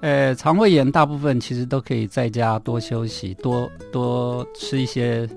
[0.00, 5.28] 呃，肠胃炎大部分其实都可以在家多休息，多多吃一些，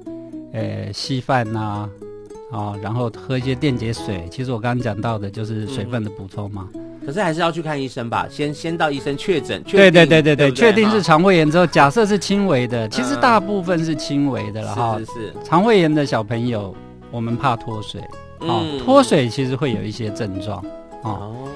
[0.54, 4.26] 呃，稀饭呐，啊、哦，然后喝一些电解水。
[4.32, 6.70] 其实我刚刚讲到的就是水分的补充嘛。
[6.76, 14.98] 嗯、可是还是要去看医生吧，先先到医生确诊，确定对对对对对，确定是肠胃炎之后，哦、假设是轻微的，其实大部分是轻微的了哈。
[15.00, 15.34] 是是是。
[15.44, 16.74] 肠胃炎的小朋友，
[17.12, 18.00] 我们怕脱水，
[18.40, 20.64] 哦，嗯、脱水其实会有一些症状，
[21.04, 21.50] 哦，哦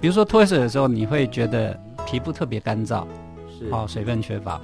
[0.00, 1.78] 比如说脱水的时候，你会觉得。
[2.06, 3.04] 皮肤特别干燥，
[3.58, 4.60] 是哦，水分缺乏。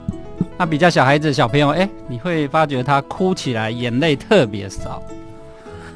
[0.58, 5.02] 那比较小孩子、小朋友，哎，你会发觉他哭起来眼泪特别少，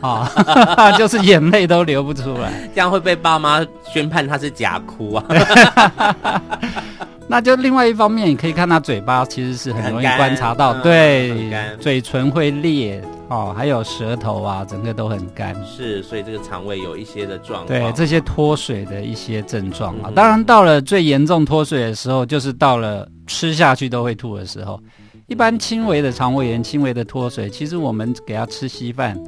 [0.01, 0.31] 啊、
[0.77, 5.25] 哦， 就是眼泪都流不出来， 这样会被爸妈宣判他是假哭啊。
[7.27, 13.03] 那就另外一方面，你可以看他嘴巴其实是很容易观察到，对，嘴唇会裂。
[13.31, 20.05] 哦，还有舌头啊，整个都很干，是，所以这个肠胃有一些的状况，对，这些脱水的一些症状啊。
[20.05, 24.79] 嗯、当然，到了最严重脱水的时候，就是到了吃下去都会吐的时候。
[25.27, 29.19] 一般轻微的肠胃炎、轻微的脱水，其实我们给他吃稀饭，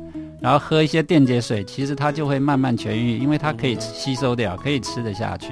[0.42, 5.48] 然后喝一些电解水，其实他就会慢慢痊愈，因为它可以吸收掉，可以吃得下去。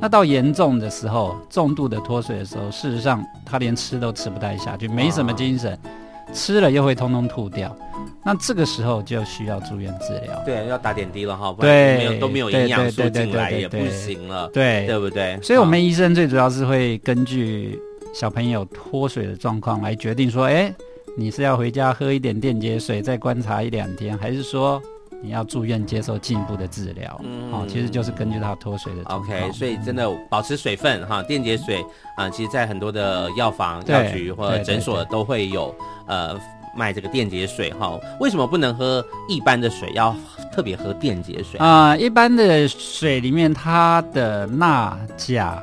[0.00, 5.78] 那到严重的时候，重度的脱水的时候，事实上他连吃都吃不太下去，没什么精神。
[6.32, 7.76] 吃了又会通通吐掉，
[8.24, 10.42] 那这个时候就需要住院治疗。
[10.46, 15.38] 对，要打点滴了哈，不然没有都没有营养素进来也不行了，对，对不对？
[15.42, 17.78] 所以我们医生最主要是会根据
[18.14, 20.74] 小朋友脱水的状况来决定说，哎，
[21.18, 24.80] 你是要回家喝一点电解水，再观察一两天，还是说？
[25.22, 29.02] 你要住院接受进一步的治疗，嗯，哦，其实就是根据他脱水的。
[29.04, 31.84] OK，所以真的保持水分哈，电解水
[32.16, 35.72] 啊，其实在很多的药房、药局或者诊所都会有
[36.06, 36.36] 呃
[36.74, 37.96] 卖这个电解水哈。
[38.18, 40.14] 为什么不能喝一般的水，要
[40.52, 41.90] 特别喝电解水啊？
[41.90, 45.62] 呃，一般的水里面它的钠、钾。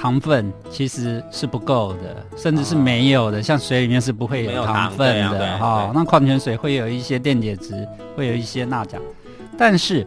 [0.00, 3.36] 糖分其实是不够的，甚至是没有的。
[3.36, 5.92] 哦、像水里面是不会有糖分的哈。
[5.94, 7.86] 那矿泉水会有一些电解质，
[8.16, 8.98] 会有一些钠钾。
[9.58, 10.06] 但是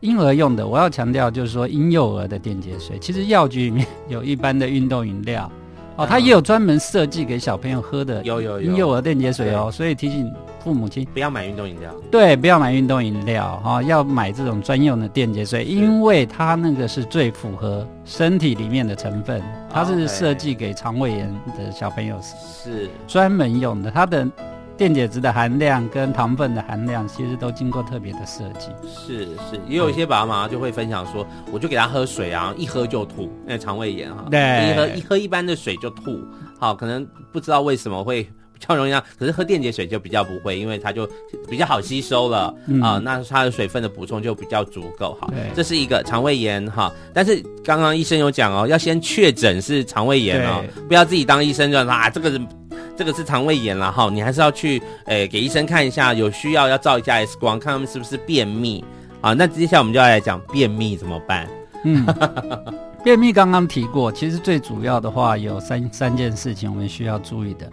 [0.00, 5.50] 婴儿用的，我要强调就是说婴幼儿的电解水，其实药局里面有一般的运动饮料。
[5.96, 10.30] 哦，它也有专门设计给小朋友喝的，有有有婴幼儿电解水哦，所以提醒
[10.66, 11.94] 父母亲不要买运动饮料。
[12.10, 19.40] 对，不要买运动饮料哈，要买这种专用的电解水，因为它那个是最符合身体里面的成分，
[19.72, 24.28] 它是设计给肠胃炎的小朋友是专门用的，它的。
[24.76, 28.68] 电解质的含量跟糖分的含量，其实都经过特别的设计。
[28.86, 34.26] 是是，也有一些爸爸妈妈就会分享说，我就给他喝水啊，一喝就吐，因为肠胃炎哈。
[34.30, 36.20] 对，一喝一喝一般的水就吐，
[36.60, 41.08] 好，可能不知道为什么会比较容易让，可是喝电解水就比较不会，因为它就
[41.48, 45.28] 比较好吸收了啊、嗯呃，那它的水分的补充就比较足够哈。
[45.30, 52.40] 对这是一个肠胃炎哈，但是刚刚医生有讲哦，要先确诊是肠胃炎哦，不要自己当医生就啊这个是
[52.96, 58.82] 这个是肠胃炎了哈，你还是要去诶、欸、给医生看一下，有需要要照一下 X 光，看他们是不是便秘
[59.20, 59.34] 啊。
[59.34, 61.46] 那接下来我们就要来讲便秘怎么办？
[61.84, 62.06] 嗯，
[63.04, 67.70] 便秘刚刚提过，其实最主要的话有三三件事情我们需要注意的。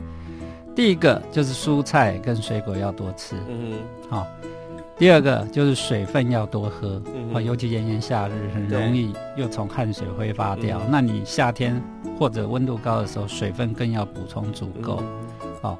[0.76, 3.74] 第一个就是蔬菜跟水果要多吃，嗯
[4.10, 4.28] 好、哦。
[4.96, 10.80] 第二个就是水分要多喝，嗯哦，尤其炎炎夏日很容易又从汗水挥发掉。
[10.86, 11.82] 嗯、那你夏天
[12.18, 14.98] 或者温度高的时候，水分更要补充足够。
[15.62, 15.78] 好、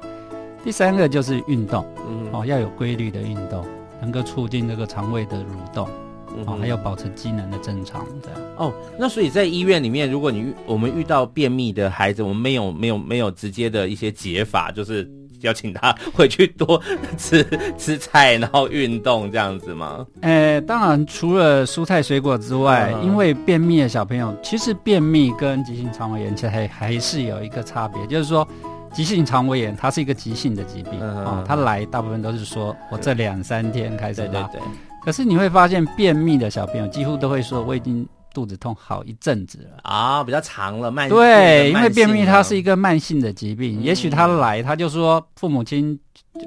[0.64, 3.64] 第三个就是运动，嗯，哦，要有规律的运动，
[4.00, 5.88] 能够促进这个肠胃的蠕动。
[6.36, 8.40] 嗯、哦，还要保持机能的正常这样。
[8.56, 15.08] 哦，那所以在医院里面，如果你我们遇到便秘的孩子，我们没有没有没有直接的一些解法，就是
[15.40, 16.80] 要请他回去多
[17.18, 17.44] 吃
[17.76, 20.06] 吃菜，然后运动这样子吗？
[20.22, 28.46] 呃，当然除了蔬菜水果之外，嗯、因为便秘的小朋友，其实便秘跟急性肠胃炎其实还还是有一个差别，就是说
[28.92, 34.44] 急性肠胃炎它是一个急性的疾病啊、嗯哦，它来大部分都是说我这两三天开始拉。
[34.44, 34.62] 对对对。
[35.04, 43.80] 可是你会发现，便秘的小朋友几乎都会说：“我已经肚子痛好一阵子了啊，比较长了，慢对，因为便秘它是一个慢性的疾病。
[43.80, 45.98] 嗯、也许他来，他就说父母亲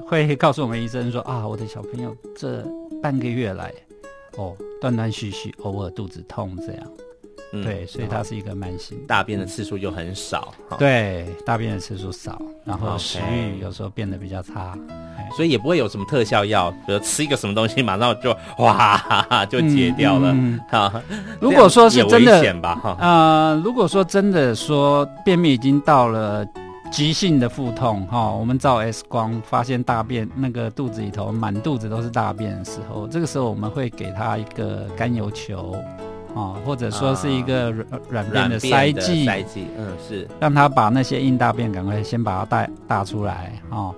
[0.05, 2.65] 会告诉我们医生说：啊，我的小朋友这
[3.01, 3.71] 半个月来，
[4.37, 6.87] 哦，断断续续，偶尔肚子痛这样。
[7.53, 10.53] 嗯、对，所以它是一个慢性，大便的次数就很少。
[10.69, 14.77] 嗯、对，大便的次数少，然后食欲有时候变得比较差。
[15.35, 20.31] 所以也不会有什么特效药，比如吃一个什么东西，马上就哇哈哈 就解掉了。
[20.31, 21.03] 嗯嗯、
[21.41, 26.47] 如果说是真的，哈、呃，如果说真的说便秘已经到了
[26.91, 35.75] 急性的腹痛哈，我们照 X 光发现大便那个肚子里头满肚子都是大便的时候，这个时候我们会给他一个甘油球
[36.37, 40.27] 啊，或者说是一个软软便的塞剂，塞剂，嗯，是。
[40.39, 43.91] 让他把那些硬大便赶快先把它带大出来啊。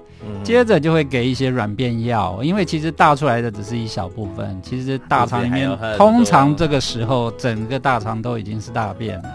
[0.43, 9.29] 接着就会给一些软便药，因为其实大出来的只是一小部分，其实大肠里面通常这个时候整个大肠都已经是大便了。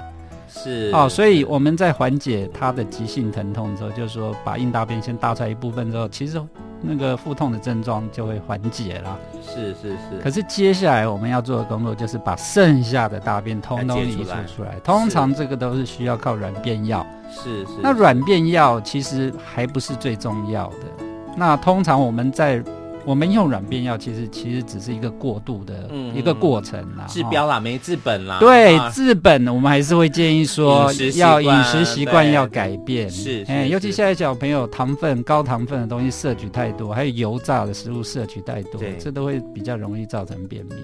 [0.54, 6.40] 是哦，所以我们在缓解他的急性疼痛之后，就是说把硬大便先大出来一部分之后，其实
[6.80, 9.18] 那个腹痛的症状就会缓解了。
[9.42, 10.18] 是是是。
[10.22, 14.24] 可是接下来我们要做的工作就是把剩下的大便通通移除
[14.56, 17.04] 出来，通常这个都是需要靠软便药。
[17.30, 17.72] 是是。
[17.82, 21.04] 那软便药其实还不是最重要的。
[21.36, 22.62] 那通常我们在
[23.04, 28.38] 我们用软便药，其实其实只是一个过渡的一个过程啦，治标啦，没治本啦。
[28.40, 33.10] 对，治本我们还是会建议说要饮食习惯要改变。
[33.10, 40.74] 是，哎，尤其现在小朋友糖分高糖分的东西摄取太多，还有油炸的食物摄取太多，这都会比较容易造成便秘。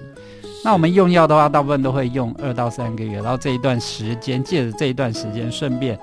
[0.63, 5.97] 那我们用药的话，大部分都会用二到三个月，然后这一段时间，借着这一段时间，顺便。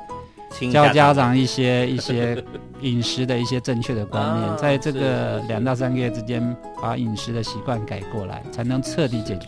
[0.73, 2.43] 教家长一些一些
[2.81, 9.47] 饮食的一些正确的观念，在这个两到三个月之间，把饮食的习惯改过来，才能彻底解决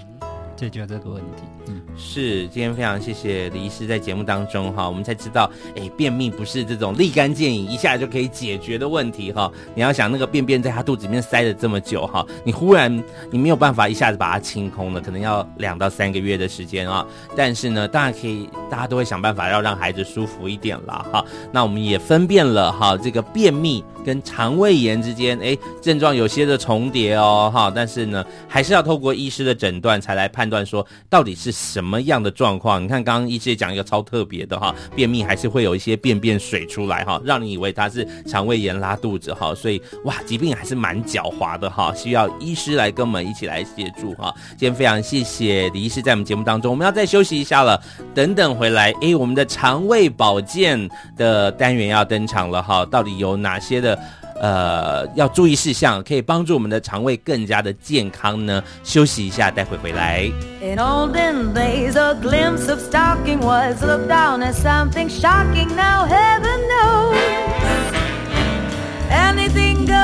[0.61, 1.45] 解决这个问题。
[1.69, 9.51] 嗯，是，今天非常谢谢李医师在节目当中哈，我们才知道，哎，便秘不是这种立竿见影一下就可以解决的问题哈。
[9.75, 17.07] 你要想那个便便在他肚子里面塞了这么久哈，你忽然你没有办法一下子把它清空了，可能要两到三个月的时间啊。
[17.35, 21.25] 但是呢，当然可以，大家都会想办法要让孩子舒服一点了哈。
[21.51, 32.83] 那我们也分辨了哈，这个便秘跟肠胃炎之间，哎，症状有些的重叠哦哈，但是呢，还是要透过医师的诊断才来判断说到底是什么样的状况。
[32.83, 44.35] 你看刚刚医师也讲一个超特别的哈，便秘还是会有一些便便水出来哈，让你以为它是肠胃炎拉肚子哈，所以哇，疾病还是蛮狡猾的哈，需要医师来跟我们一起来协助哈。
[44.51, 47.81] 今天非常谢谢李医师在我们节目当中，我们要再休息一下了，
[48.13, 53.99] 等等回来，哎，我们的肠胃保健的单元要登场了哈，到底有哪些的？
[54.41, 58.63] 呃，要注意事项，可以帮助我们的肠胃更加的健康呢。
[58.83, 60.23] 休息一下，待会回来。
[60.63, 65.69] In olden days, a glimpse of stocking was looked down as something shocking.
[65.77, 67.17] Now heaven knows,
[69.11, 69.97] anything goes.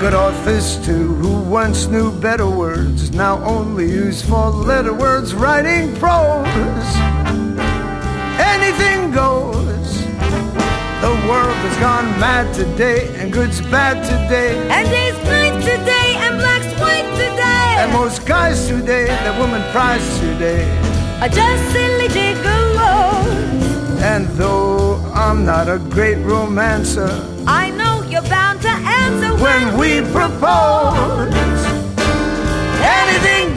[0.00, 5.92] Good authors too, who once knew better words, now only use four letter words writing
[5.98, 6.46] prose.
[8.38, 9.67] Anything goes.
[11.00, 14.58] The world has gone mad today, and good's bad today.
[14.68, 17.76] And day's night today, and black's white today.
[17.78, 20.66] And most guys today, that woman prize today,
[21.22, 24.02] are just silly gigolos.
[24.02, 27.10] And though I'm not a great romancer.
[27.46, 31.32] I know you're bound to answer When we propose,
[32.82, 33.47] anything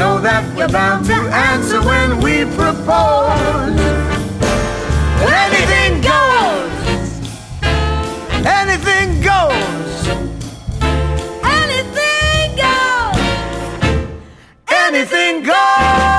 [0.00, 3.80] know that we're bound to answer when we propose.
[5.24, 7.08] Anything goes.
[8.44, 10.08] Anything goes.
[11.42, 13.18] Anything goes.
[14.68, 16.16] Anything goes.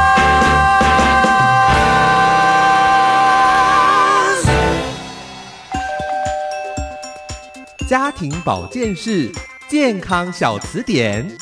[7.88, 9.32] 家庭保健室
[9.69, 11.40] 健康小词典。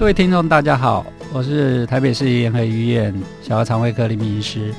[0.00, 4.72] 各位听众，大家好，我是台北市联合医院小儿肠胃科林明医师。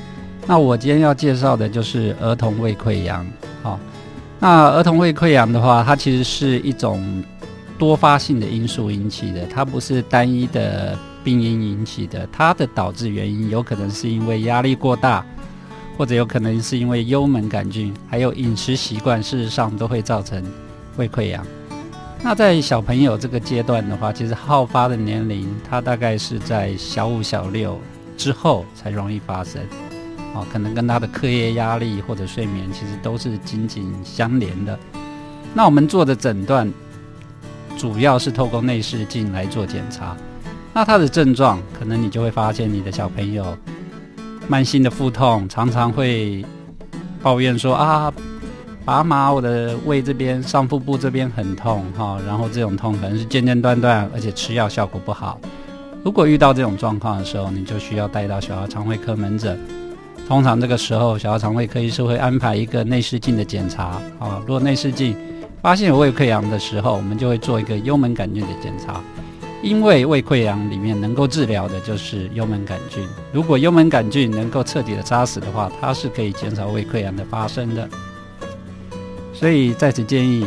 [0.48, 3.24] 那我今天要介绍的就是儿童胃溃疡。
[3.62, 3.78] 好，
[4.40, 7.22] 那儿童胃溃疡的话，它其实是一种
[7.78, 12.28] 多发性的因素引起的，它不是单一的病因引起的。
[12.32, 15.24] 它的导致原因有可能是因为压力过大，
[15.96, 20.42] 或者有可能是因为幽门杆菌，还有饮食习惯，事实上都会造成
[20.96, 21.46] 胃溃疡。
[22.24, 27.80] 那在小朋友这个阶段的话，其实好发的年龄，它大概是在小五、小六
[28.16, 29.60] 之后才容易发生，
[30.32, 34.78] 哦，可能跟他的课业压力或者睡眠其实都是紧紧相连的。
[35.52, 36.72] 那我们做的诊断，
[37.76, 40.16] 主要是透过内视镜来做检查。
[40.72, 43.58] 那他的症状，可能你就会发现你的小朋友
[44.46, 46.44] 慢性的腹痛，常常会
[47.20, 48.12] 抱怨说啊。
[48.84, 55.38] 爸妈，我的胃这边、上腹部这边很痛哈，然后这种痛可能是间间断断，而且吃药效果不好。
[56.02, 59.56] 如果遇到这种状况的时候，你就需要带到小儿肠胃科门诊。
[60.26, 64.40] 通常这个时候，小儿肠胃科医师会安排一个内视镜的检查啊。
[64.40, 65.16] 如果内视镜
[65.60, 69.00] 发现有胃溃疡的时候，我们就会做一个幽门杆菌的检查。
[69.62, 73.06] 因为胃溃疡里面能够治疗的就是幽门杆菌。
[73.32, 77.88] 如果幽门杆菌能够彻底的杀死的话，它是可以减少胃溃疡的发生的。
[79.42, 80.46] 所以在此建议，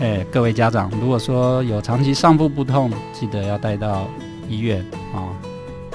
[0.00, 4.08] 哎，各位家长，如果说有长期上腹部痛，记得要带到
[4.48, 4.82] 医院
[5.14, 5.28] 啊，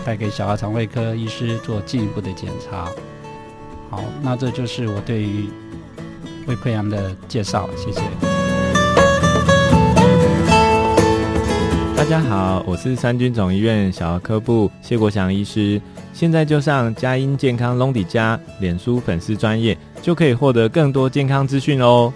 [0.05, 2.87] 带给小儿肠胃科医师做进一步的检查。
[3.89, 5.49] 好，那这就是我对于
[6.45, 7.99] 胃溃疡的介绍，谢谢。
[11.95, 15.81] 大家好，我是三军总医院小儿科部谢国祥医师，
[16.17, 19.77] 现在就上佳音健康隆迪家脸书粉丝专页。
[20.01, 22.11] 就可以获得更多健康资讯哦。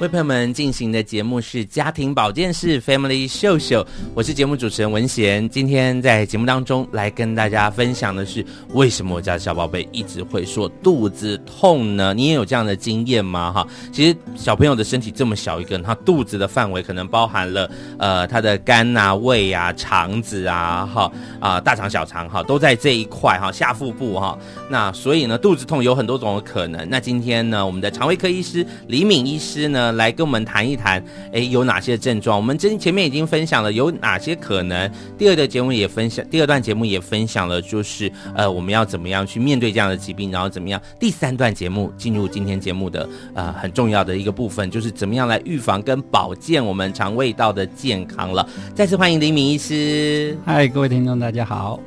[0.00, 3.84] 为朋友们进行的节目是家庭保健室 Family 秀秀，
[4.14, 5.48] 我是节目主持人文贤。
[5.48, 12.14] 今天在节目当中来跟大家分享的是，为什么我家小宝贝一直会说肚子痛呢？
[12.14, 13.50] 你也有这样的经验吗？
[13.50, 17.68] 哈，其实小朋友的身体这么小一个，他肚子的范围可能包含了
[17.98, 24.38] 呃他的肝啊、胃啊、肠子啊、哈啊大肠、小肠哈，都在这一块哈下腹部哈。
[24.70, 26.88] 那所以呢，肚子痛有很多种的可能。
[26.88, 32.36] 那今天呢，我们的肠胃科医师李敏医师呢，来跟我们谈一谈，诶，有哪些症状？
[32.36, 34.90] 我们之前面已经分享了有哪些可能。
[35.16, 40.80] 第二的节目也分享，第二段节目也分享了，就是呃，我们要怎么样去面对这样的疾病，然后怎么样？
[40.98, 48.48] 第三段节目进入今天节目的呃很重要的一个部分，就是怎么样来预防跟保健我们肠胃道的健康了。
[48.74, 50.36] 再次欢迎李敏医师。
[50.44, 51.80] 嗨，各位听众，大家好。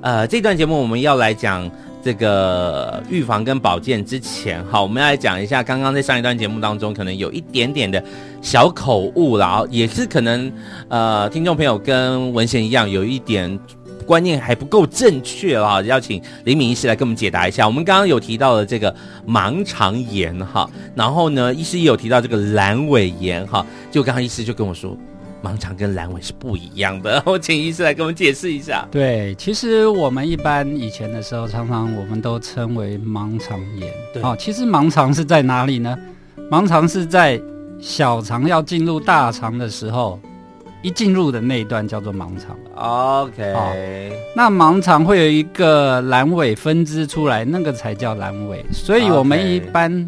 [0.00, 1.70] 呃，这段节目我们要来讲。
[2.02, 8.02] 这个预防跟保健之前，哈，我们要来讲一下，刚刚在上一段节目当中，可能有一点点的
[8.40, 10.52] 小口误啦，也是可能
[10.88, 13.56] 呃，听众朋友跟文贤一样，有一点
[14.04, 17.66] 观念还不够正确了哈，要请李敏医师来跟我们解答一下。
[17.66, 18.92] 我们刚刚有提到了这个
[19.24, 24.96] 盲肠炎哈，然后呢，医师也有提到这个阑尾炎哈，就刚刚医师就跟我说。
[25.42, 28.86] 盲肠跟阑尾是不一样的， 我请医师来给我们解释一下。
[28.90, 33.92] 对，其实我们一般以前的时候，常常我们都称为盲肠炎。
[34.14, 35.98] 对，哦，其实盲肠是在哪里呢？
[36.50, 37.40] 盲肠是在
[37.80, 40.20] 小肠要进入大肠的时候，
[40.82, 42.56] 一进入的那一段叫做盲肠。
[42.74, 43.72] OK，、哦
[44.34, 48.64] 那盲肠会有一个阑尾分支出来，那个才叫阑尾。
[48.72, 50.06] 所以我们一般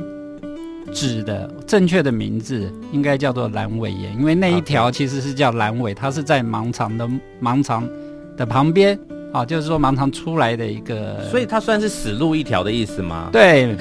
[0.94, 7.06] 指的正确的名字应该叫做阑尾炎，因为那一条其实是叫阑尾，它是在盲肠的
[7.42, 7.86] 盲肠
[8.36, 8.98] 的旁边
[9.32, 11.24] 啊，就是说盲肠出来的一个。
[11.28, 13.28] 所以它算是死路一条的意思吗？
[13.32, 13.76] 对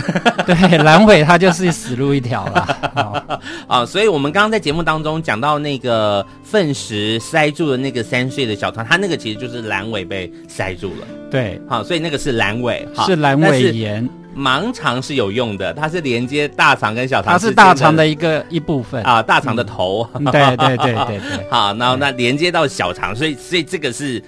[0.48, 2.92] 对， 阑尾它就是死路一条了。
[2.96, 11.08] 哦 啊，所以我们刚刚在节目当中讲到那个粪石塞住的那个三岁的小团，它那个其实就是阑尾被塞住了。
[11.30, 13.72] 对，好，所以那个是阑尾，好是阑尾。
[13.72, 19.04] 炎，盲肠是有用的，它是连接大肠跟小肠它，是大肠的一个一部分。
[19.04, 20.08] 啊，大肠的头。
[20.16, 21.48] 嗯对对对对对。
[21.52, 24.22] 好，然后那连接到小肠，所以所以这个是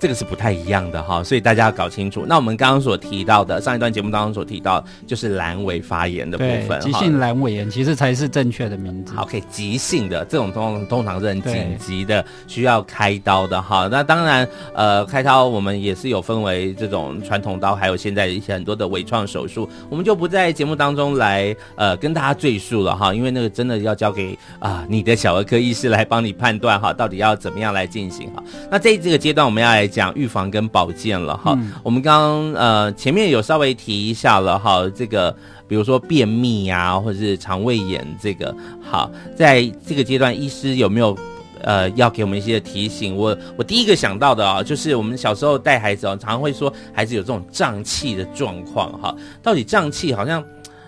[0.00, 2.24] 这个是不太一样的哈，所以大家要搞清楚。
[2.26, 9.14] 那我们刚刚所提到的上一段节目当中所提到，就是阑尾发炎的部对，分，急性阑尾炎其实才是正确的名字。
[9.14, 13.88] 好，可以急性的这种通通常是很紧急的，需要开刀的哈。
[13.90, 28.42] 那当然，呃，开刀我们也是有分为这种传统刀，还有现在一些很多的微创手术，我们就不在节目当中来呃跟大家赘述了哈，因为那个真的要交给啊、你的小儿科医师来帮你判断哈，到底要怎么样来进行哈。
[28.70, 31.54] 那在这个阶段我们要来讲预防跟保健了哈。
[31.58, 35.34] 嗯我们刚刚呃前面有稍微提一下了哈，这个。
[35.68, 41.14] 比如说便秘呀、或者是肠胃炎，这个好，在这个阶段，医师有没有
[41.60, 43.14] 呃要给我们一些提醒？
[43.14, 49.14] 我我第一个想到的啊，就是我们小时候带孩子哦，常常会说孩子有这种胀气的状况哈。
[49.42, 50.42] 到底胀气好像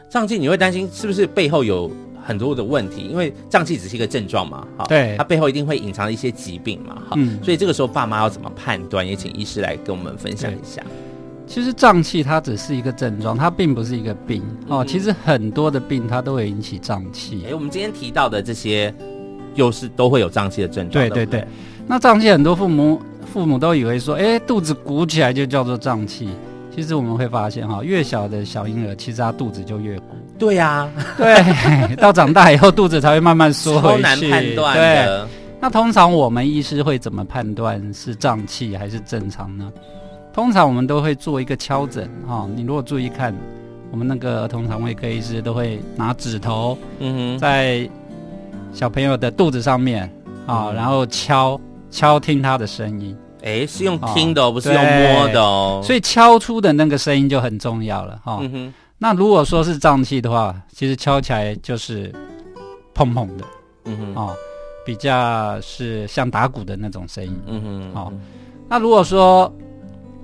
[0.08, 1.90] 胀气，你会担心是不是背后有
[2.22, 3.02] 很多的问题？
[3.02, 7.16] 因为胀气只是一个症状嘛，哈，对它背后一定会隐藏一些疾病嘛，哈。
[7.16, 9.06] 嗯所以这个时候爸妈要怎么判断？
[9.06, 10.82] 也请医师来跟我们分享一下。
[11.46, 14.84] 其实胀气它只是一个症状，它并不是一个病哦。
[14.84, 17.54] 嗯其实很多的病它都会引起胀气哎，。
[17.54, 18.94] 我们今天提到的这些，
[19.54, 21.08] 又是都会有胀气的症状。
[21.08, 21.44] 对对对，
[21.86, 23.00] 那胀气很多父母
[23.32, 26.28] 父母都以为说，哎，肚子鼓起来就叫做胀气。
[26.72, 30.16] 其实我们会发现哈，越小的小婴儿，其实他肚子就越鼓。
[30.40, 34.02] 对呀、对， 到长大以后肚子才会慢慢缩回去。
[34.02, 35.28] 难判断对，的。
[35.60, 39.70] 那通常我们医师会怎么判断是胀气还是正常呢？
[40.32, 42.48] 通常我们都会做一个敲诊哈。
[42.56, 43.34] 你如果注意看，
[43.90, 47.86] 我们那个儿童肠胃科医师都会拿指头嗯哼，在
[48.72, 50.04] 小朋友的肚子上面
[50.46, 51.60] 啊，嗯然后敲
[51.90, 55.82] 敲听他的声音，哎，是用听的不是用摸的哦。
[55.84, 58.40] 所以敲出的那个声音就很重要了哈。
[59.02, 62.12] 那如果说是胀气的话，其实敲起来就是
[62.94, 63.44] 砰砰的
[63.86, 64.36] 嗯哼，哦，
[64.84, 67.34] 比较是像打鼓的那种声音。
[67.46, 68.12] 嗯哼，好
[68.68, 69.50] 那如果说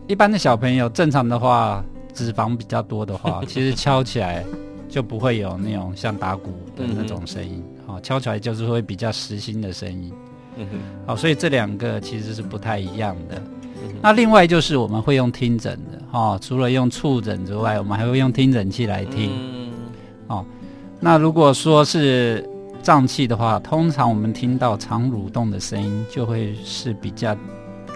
[0.07, 4.45] 一般的小朋友正常的话，脂肪比较多的话， 其实敲起来
[4.91, 7.64] 就不会有那种像打鼓的那种声音。
[7.87, 10.12] 好、敲起来就是会比较实心的声音。
[10.57, 13.43] 嗯哼，好，所以这两个其实是不太一样的。
[13.83, 19.31] 嗯那另外就是我们会用听诊的，哦，除了用触诊之外，我们还会用听诊器来听。
[19.33, 20.45] 嗯
[20.99, 22.49] 那如果说是
[22.83, 27.37] 胀气的话，通常我们听到肠蠕动的声音就会是比较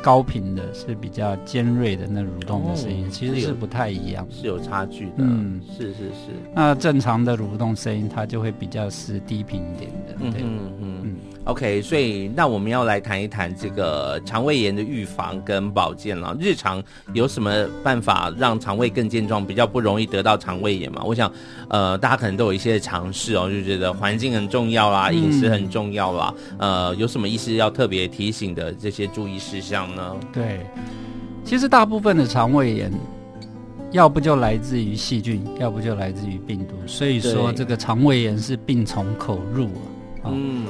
[0.02, 4.26] 高频的，是比较尖锐的那蠕动的声音，哦其实是不太一样。
[4.30, 5.12] 是有差距的。
[5.18, 6.32] 嗯是是是。
[6.54, 10.14] 那正常的蠕动声音，它就会比较是低频一点的。
[10.30, 16.36] 对，嗯嗯嗯嗯 OK，所以那我们要来谈一谈这个肠胃炎的预防跟保健了。
[16.38, 16.82] 日常
[17.14, 21.02] 有什么办法让肠胃更健壮，比较不容易得到肠胃炎嘛？
[21.02, 21.32] 我想，
[21.68, 26.34] 呃，大家可能都有一些尝试哦，就觉得环境很重要啦，饮食很重要啦。
[26.58, 30.16] 呃，有什么意思要特别提醒的这些注意事项呢？
[30.32, 30.60] 对，
[31.44, 32.92] 其实大部分的肠胃炎，
[33.92, 36.74] 要不就来自于细菌，要不就来自于病毒。
[36.86, 39.66] 所以说，这个肠胃炎是病从口入
[40.22, 40.24] 啊。
[40.24, 40.66] 啊嗯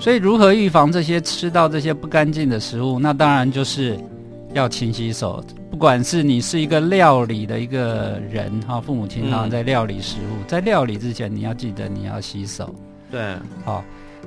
[0.00, 2.98] 所以如何预防这些吃到这些不干净的食物？
[2.98, 3.98] 那当然就是
[4.52, 5.42] 要勤洗手。
[5.70, 12.74] 不管是你是一个料理的一个人哈，父母亲常常在料理食物，在料理之前你要记得你要洗手。
[13.10, 13.34] 对，
[13.64, 13.82] 好，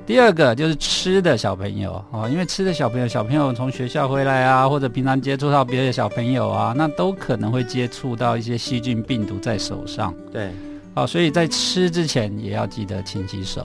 [0.08, 10.14] 第二个就是吃的小朋友哦，因为吃的小朋友，小朋友从学校回来啊，或者平常接触到别的小朋友啊，那都可能会接触到一些细菌、病毒在手上。
[10.32, 10.50] 对，
[10.96, 13.62] 好，所以在吃之前也要记得勤洗手。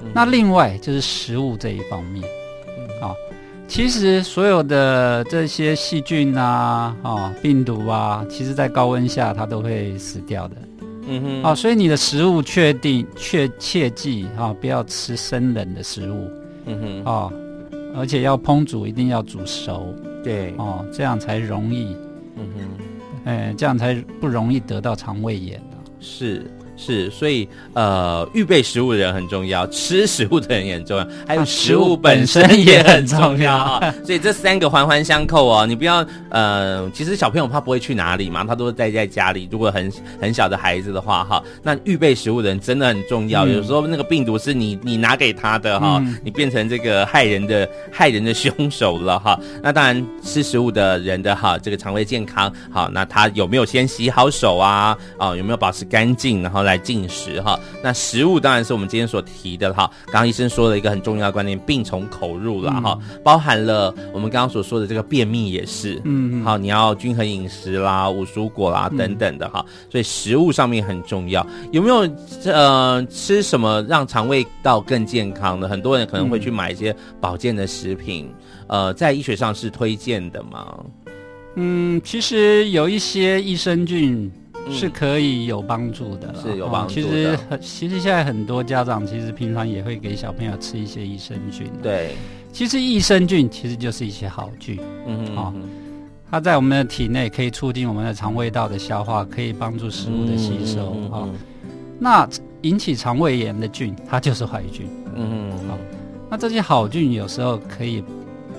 [0.00, 2.24] 嗯那另外就是食物这一方面，
[3.02, 3.12] 啊，
[3.66, 10.56] 其实所有的这些细菌啊、啊病毒啊，其实在高温下它都会死掉的。
[11.06, 16.30] 嗯哼，啊，所以你的食物确定确切记啊，不要吃生冷的食物
[16.66, 17.32] 嗯哼，啊，
[17.96, 21.96] 而且要烹煮一定要煮熟对，哦、这样才容易，
[22.36, 22.84] 嗯哼。
[23.24, 25.76] 哎，这样才不容易得到肠胃炎啊。
[26.00, 26.50] 是，
[26.82, 33.94] 是，所以呃，预备食物的人很重要，吃食物的人也很重要，还有食物本身也很重要啊。
[34.02, 35.66] 所以这三个环环相扣哦。
[35.66, 39.46] 你不要呃，其实小朋友他不会去哪里嘛，他都是待在家里。
[39.52, 43.44] 如果很很小的孩子的话哈，那预备食物的人真的很重要。
[43.44, 49.38] 嗯、有时候那个病毒是你你拿给他的哈，嗯、你变成这个害人的害人的凶手了哈。
[49.62, 54.96] 那当然吃食物的人的哈，这个肠胃健康好，那他有没有先洗好手啊？
[55.18, 56.69] 啊，有没有保持干净，然后来。
[56.70, 59.90] 来进食哈，那食物当然是我们今天所提的哈。
[60.06, 69.64] 刚刚医生说了一个很重要的观念，病从口入了哈，嗯、包含了我们刚刚所说的这个便秘也是，嗯，好，你要均衡饮食啦，五蔬果啦等等的哈。
[69.90, 72.08] 所以食物上面很重要，有没有
[72.44, 75.68] 呃吃什么让肠胃道更健康的？
[75.68, 78.32] 很多人可能会去买一些保健的食品，
[78.68, 80.78] 呃，在医学上是推荐的吗？
[81.56, 84.30] 嗯，其实有一些益生菌。
[84.68, 87.00] 是可以有帮助的，是有帮助的。
[87.02, 91.68] 其实很，其实现在很多家长其实平常也会给小朋友吃一些益生菌。
[91.82, 92.14] 对，
[92.52, 95.54] 其实益生菌其实就是一些好菌，嗯哼，哦，
[96.30, 100.92] 它在我们的体内可以促进我们的肠胃道的消化，可以帮助食物的吸收。
[101.10, 101.28] 哈，
[101.98, 102.28] 那
[102.62, 104.86] 引起肠胃炎的菌，它就是坏菌。
[105.16, 105.78] 嗯哼，好，
[106.30, 108.04] 那这些好菌有时候可以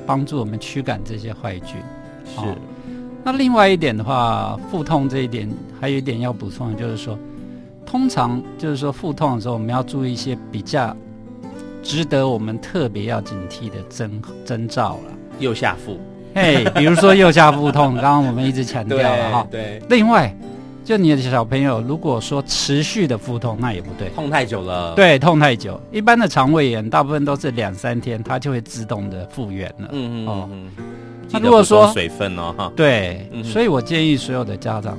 [0.06, 1.78] 帮助我们驱赶这些坏菌。
[2.26, 2.42] 是。
[3.24, 5.50] 那另外一点的话，腹痛这一点
[5.80, 7.18] 还有一点要补充的，就是说，
[7.86, 10.96] 通常就是说腹痛的时候，我们要注意一些比较
[11.84, 15.14] 值得我们特别要警惕的征征兆了。
[15.40, 16.00] 右下腹，
[16.36, 19.48] 嘿，比如说右下腹痛，刚刚我们一直强调了哈。
[19.52, 19.82] 对。
[19.90, 20.36] 另外，
[20.84, 24.10] 就你的小朋友如果说持续的腹痛，那也不对。
[24.10, 24.96] 痛太久了。
[24.96, 29.90] 对，痛太久，一般的肠胃炎大部分都是两三天，它就会自动的复原了。
[29.92, 30.50] 嗯嗯哦。
[31.32, 34.98] 那如果说水分哦，哈，对，嗯、所以我建议所有的家长，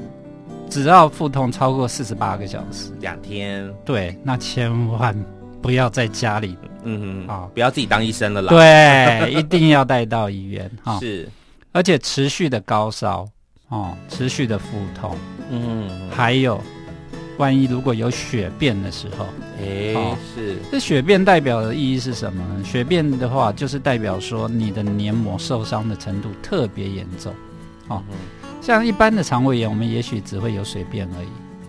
[0.70, 5.14] 只要腹痛超过四十八个小时，两天，对，那千万
[5.60, 11.28] 不要在家里，嗯哼，啊、哦，不要自己当医生了啦，对， 一定要带到医院，哈、哦，是，
[11.72, 13.26] 而且持续的高烧，
[13.68, 14.66] 哦，持续的腹
[14.98, 15.16] 痛，
[15.50, 16.60] 嗯哼，还有。
[17.38, 19.26] 万一如果有血便的时候，
[19.58, 20.56] 哎，哦、是。
[20.70, 22.62] 这血便代表的意义是什么呢？
[22.62, 27.32] 血便的话，就是代表说你的黏膜受伤的程度特别严重，
[27.88, 28.16] 哦，嗯、
[28.60, 31.28] 像一般的肠胃炎，我们也许只会有水便而已，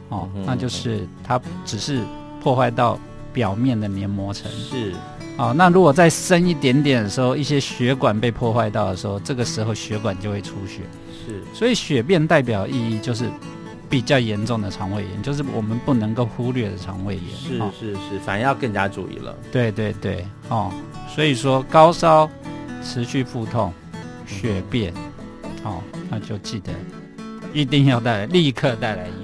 [0.10, 2.02] 哦，嗯、那就是它只是
[2.42, 3.00] 破坏到
[3.32, 4.94] 表面的黏膜层，是，
[5.38, 10.82] 哦，那如果再深一点点的时候，一些血管被破坏到的时候，这个时候血管就会出血，
[11.26, 13.30] 是，所以血便代表意义就是。
[13.94, 17.26] 比较严重的肠胃炎，就是我们不能够忽略的肠胃炎。
[17.38, 19.38] 是是是，反而要更加注意了。
[19.52, 20.74] 对对对，哦，
[21.08, 22.28] 所以说高烧、
[22.84, 23.72] 持续腹痛、
[24.26, 24.92] 血便，
[25.64, 25.80] 哦，
[26.10, 26.72] 那就记得
[27.54, 29.23] 一定要带来，立刻带来医院。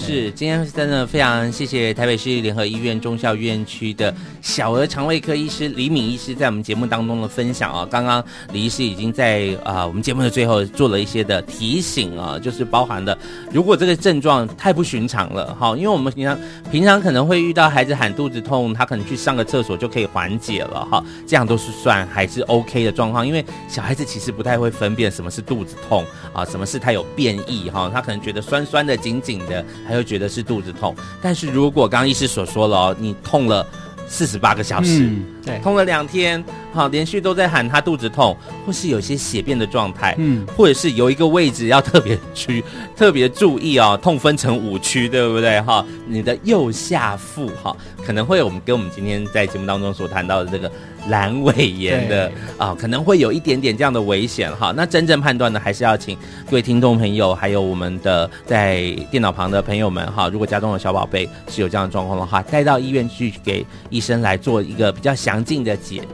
[0.00, 7.86] 是，今天是真的非常谢谢台北市联合医院中校院区的小儿肠胃科医师李敏医师在我们节目当中的分享啊。
[7.90, 13.18] 刚刚李医师已经在啊我们节目的最后做了一些的提醒啊， 就是包含了
[13.52, 16.38] 如果这个症状太不寻常了，哈，因为我们平常
[16.70, 29.62] 平常可能会遇到孩子喊肚子痛，他可能去上个厕所就可以缓解了哈，这样都是算还是 OK 的状况，因为小孩子其实不太会分辨什么是肚子痛啊，什么是他有变异哈，他可能觉得酸酸的、紧紧的。
[29.88, 33.66] 还会觉得是肚子痛，但是如果刚刚医师所说了哦，你痛了
[34.06, 36.44] 四十八个小时，嗯、对，痛了两天，
[36.78, 42.62] 好，连续都在喊他肚子痛，或是有些血便的状态，嗯，或者是有一个位置要特别去
[42.96, 45.60] 特别注意哦，痛分成五区，对不对？
[45.62, 47.76] 哈，你的右下腹哈，
[48.06, 50.70] 可能会有我们跟我们今天在节目当中所谈到的这个。
[51.08, 54.74] 阑尾炎的啊、哦，可能会有一点点这样的危险哈。
[54.76, 56.14] 那真正判断呢，还是要请
[56.50, 60.28] 各位听众朋友，还有我们的在电脑旁的朋友们哈。
[60.28, 66.04] 如果家中的小宝贝是有这样的状况的话，带到医院去给医生来做一个比较详尽的检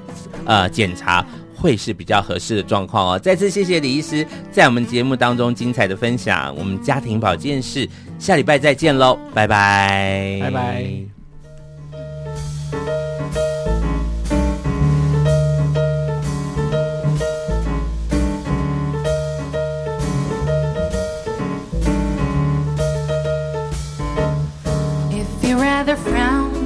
[0.45, 1.25] 呃检查，
[1.55, 3.19] 会是比较合适的状况哦。
[3.19, 6.55] 再次谢谢李医师在我们节目当中精彩的分享。
[6.57, 7.89] 我们家庭保健室
[8.19, 10.85] 下礼拜再见喽，拜拜，拜拜。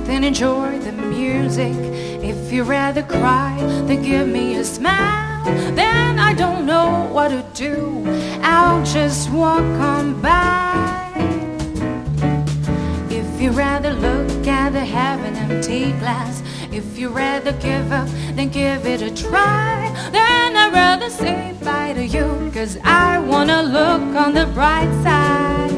[0.09, 2.08] then enjoy the music.
[2.49, 5.45] If you rather cry, then give me a smile.
[5.75, 8.03] Then I don't know what to do.
[8.41, 11.13] I'll just walk on by.
[13.11, 16.43] If you rather look at the an empty glass.
[16.73, 19.93] If you rather give up, then give it a try.
[20.11, 22.51] Then I'd rather say bye to you.
[22.55, 25.71] Cause I wanna look on the bright side.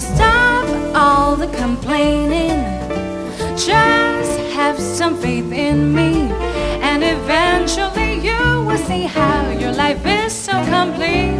[0.00, 2.62] Stop all the complaining.
[3.56, 4.19] Just
[4.60, 6.12] have some faith in me,
[6.90, 11.38] and eventually you will see how your life is so complete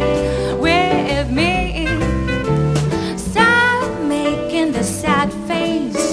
[0.65, 1.85] with me.
[3.15, 3.83] Stop
[4.17, 6.03] making the sad face.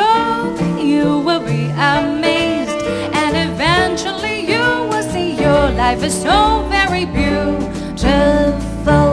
[0.00, 1.64] Look, you will be
[1.96, 2.80] amazed,
[3.22, 9.10] and eventually you will see your life is so very beautiful.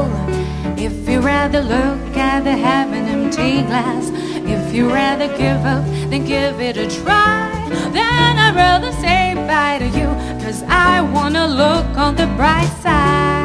[0.87, 4.05] If you rather look at the an empty glass,
[4.51, 7.49] if you rather give up, than give it a try.
[7.93, 10.09] Then I'd rather say bye to you,
[10.43, 13.38] cause I wanna look on the bright side.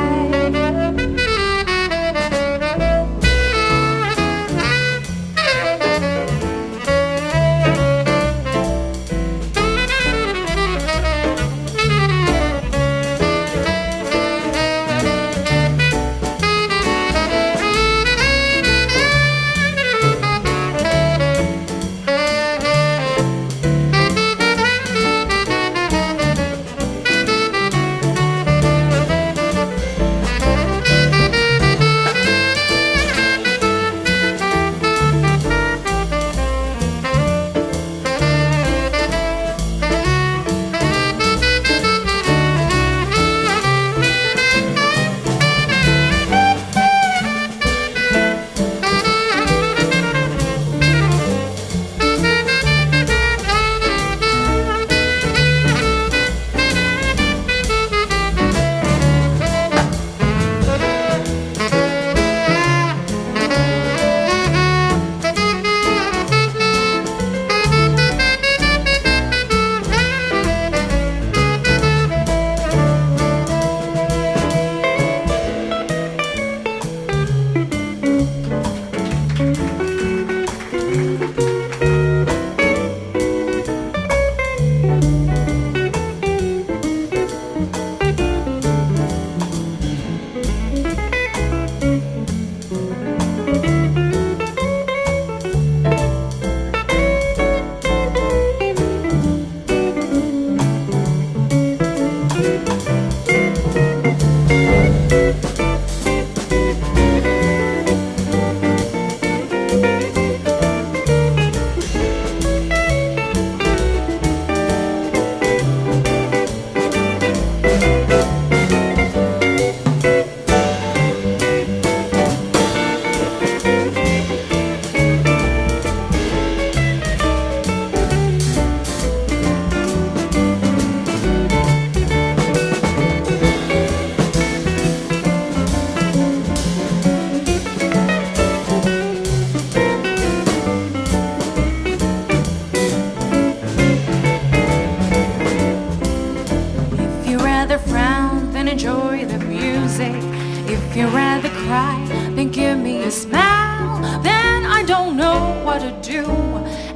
[152.37, 154.01] Then give me a smile.
[154.23, 156.25] Then I don't know what to do.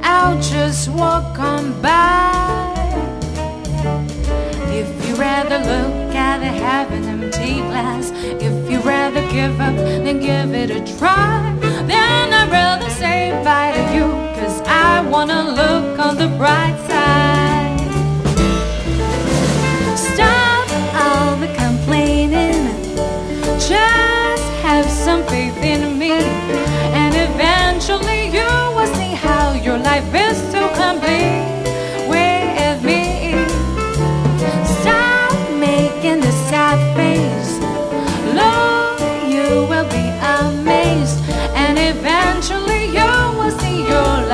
[0.01, 2.69] I'll just walk on by.
[4.81, 6.51] If you rather look at the
[6.95, 8.11] an empty glass,
[8.47, 11.55] if you rather give up, then give it a try.
[11.91, 17.38] Then I'd rather say bye to you, cause I wanna look on the bright side.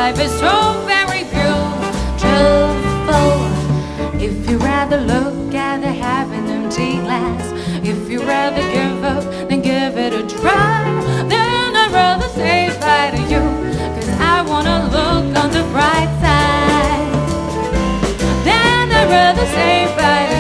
[0.06, 1.66] Life is so very beautiful.
[4.28, 7.44] If you rather look at the half an empty glass,
[7.84, 10.84] if you rather give up, then give it a try.
[11.28, 13.44] Then I'd rather say bye to you,
[13.96, 17.14] cause I wanna look on the bright side.
[18.48, 20.35] Then I'd rather say bye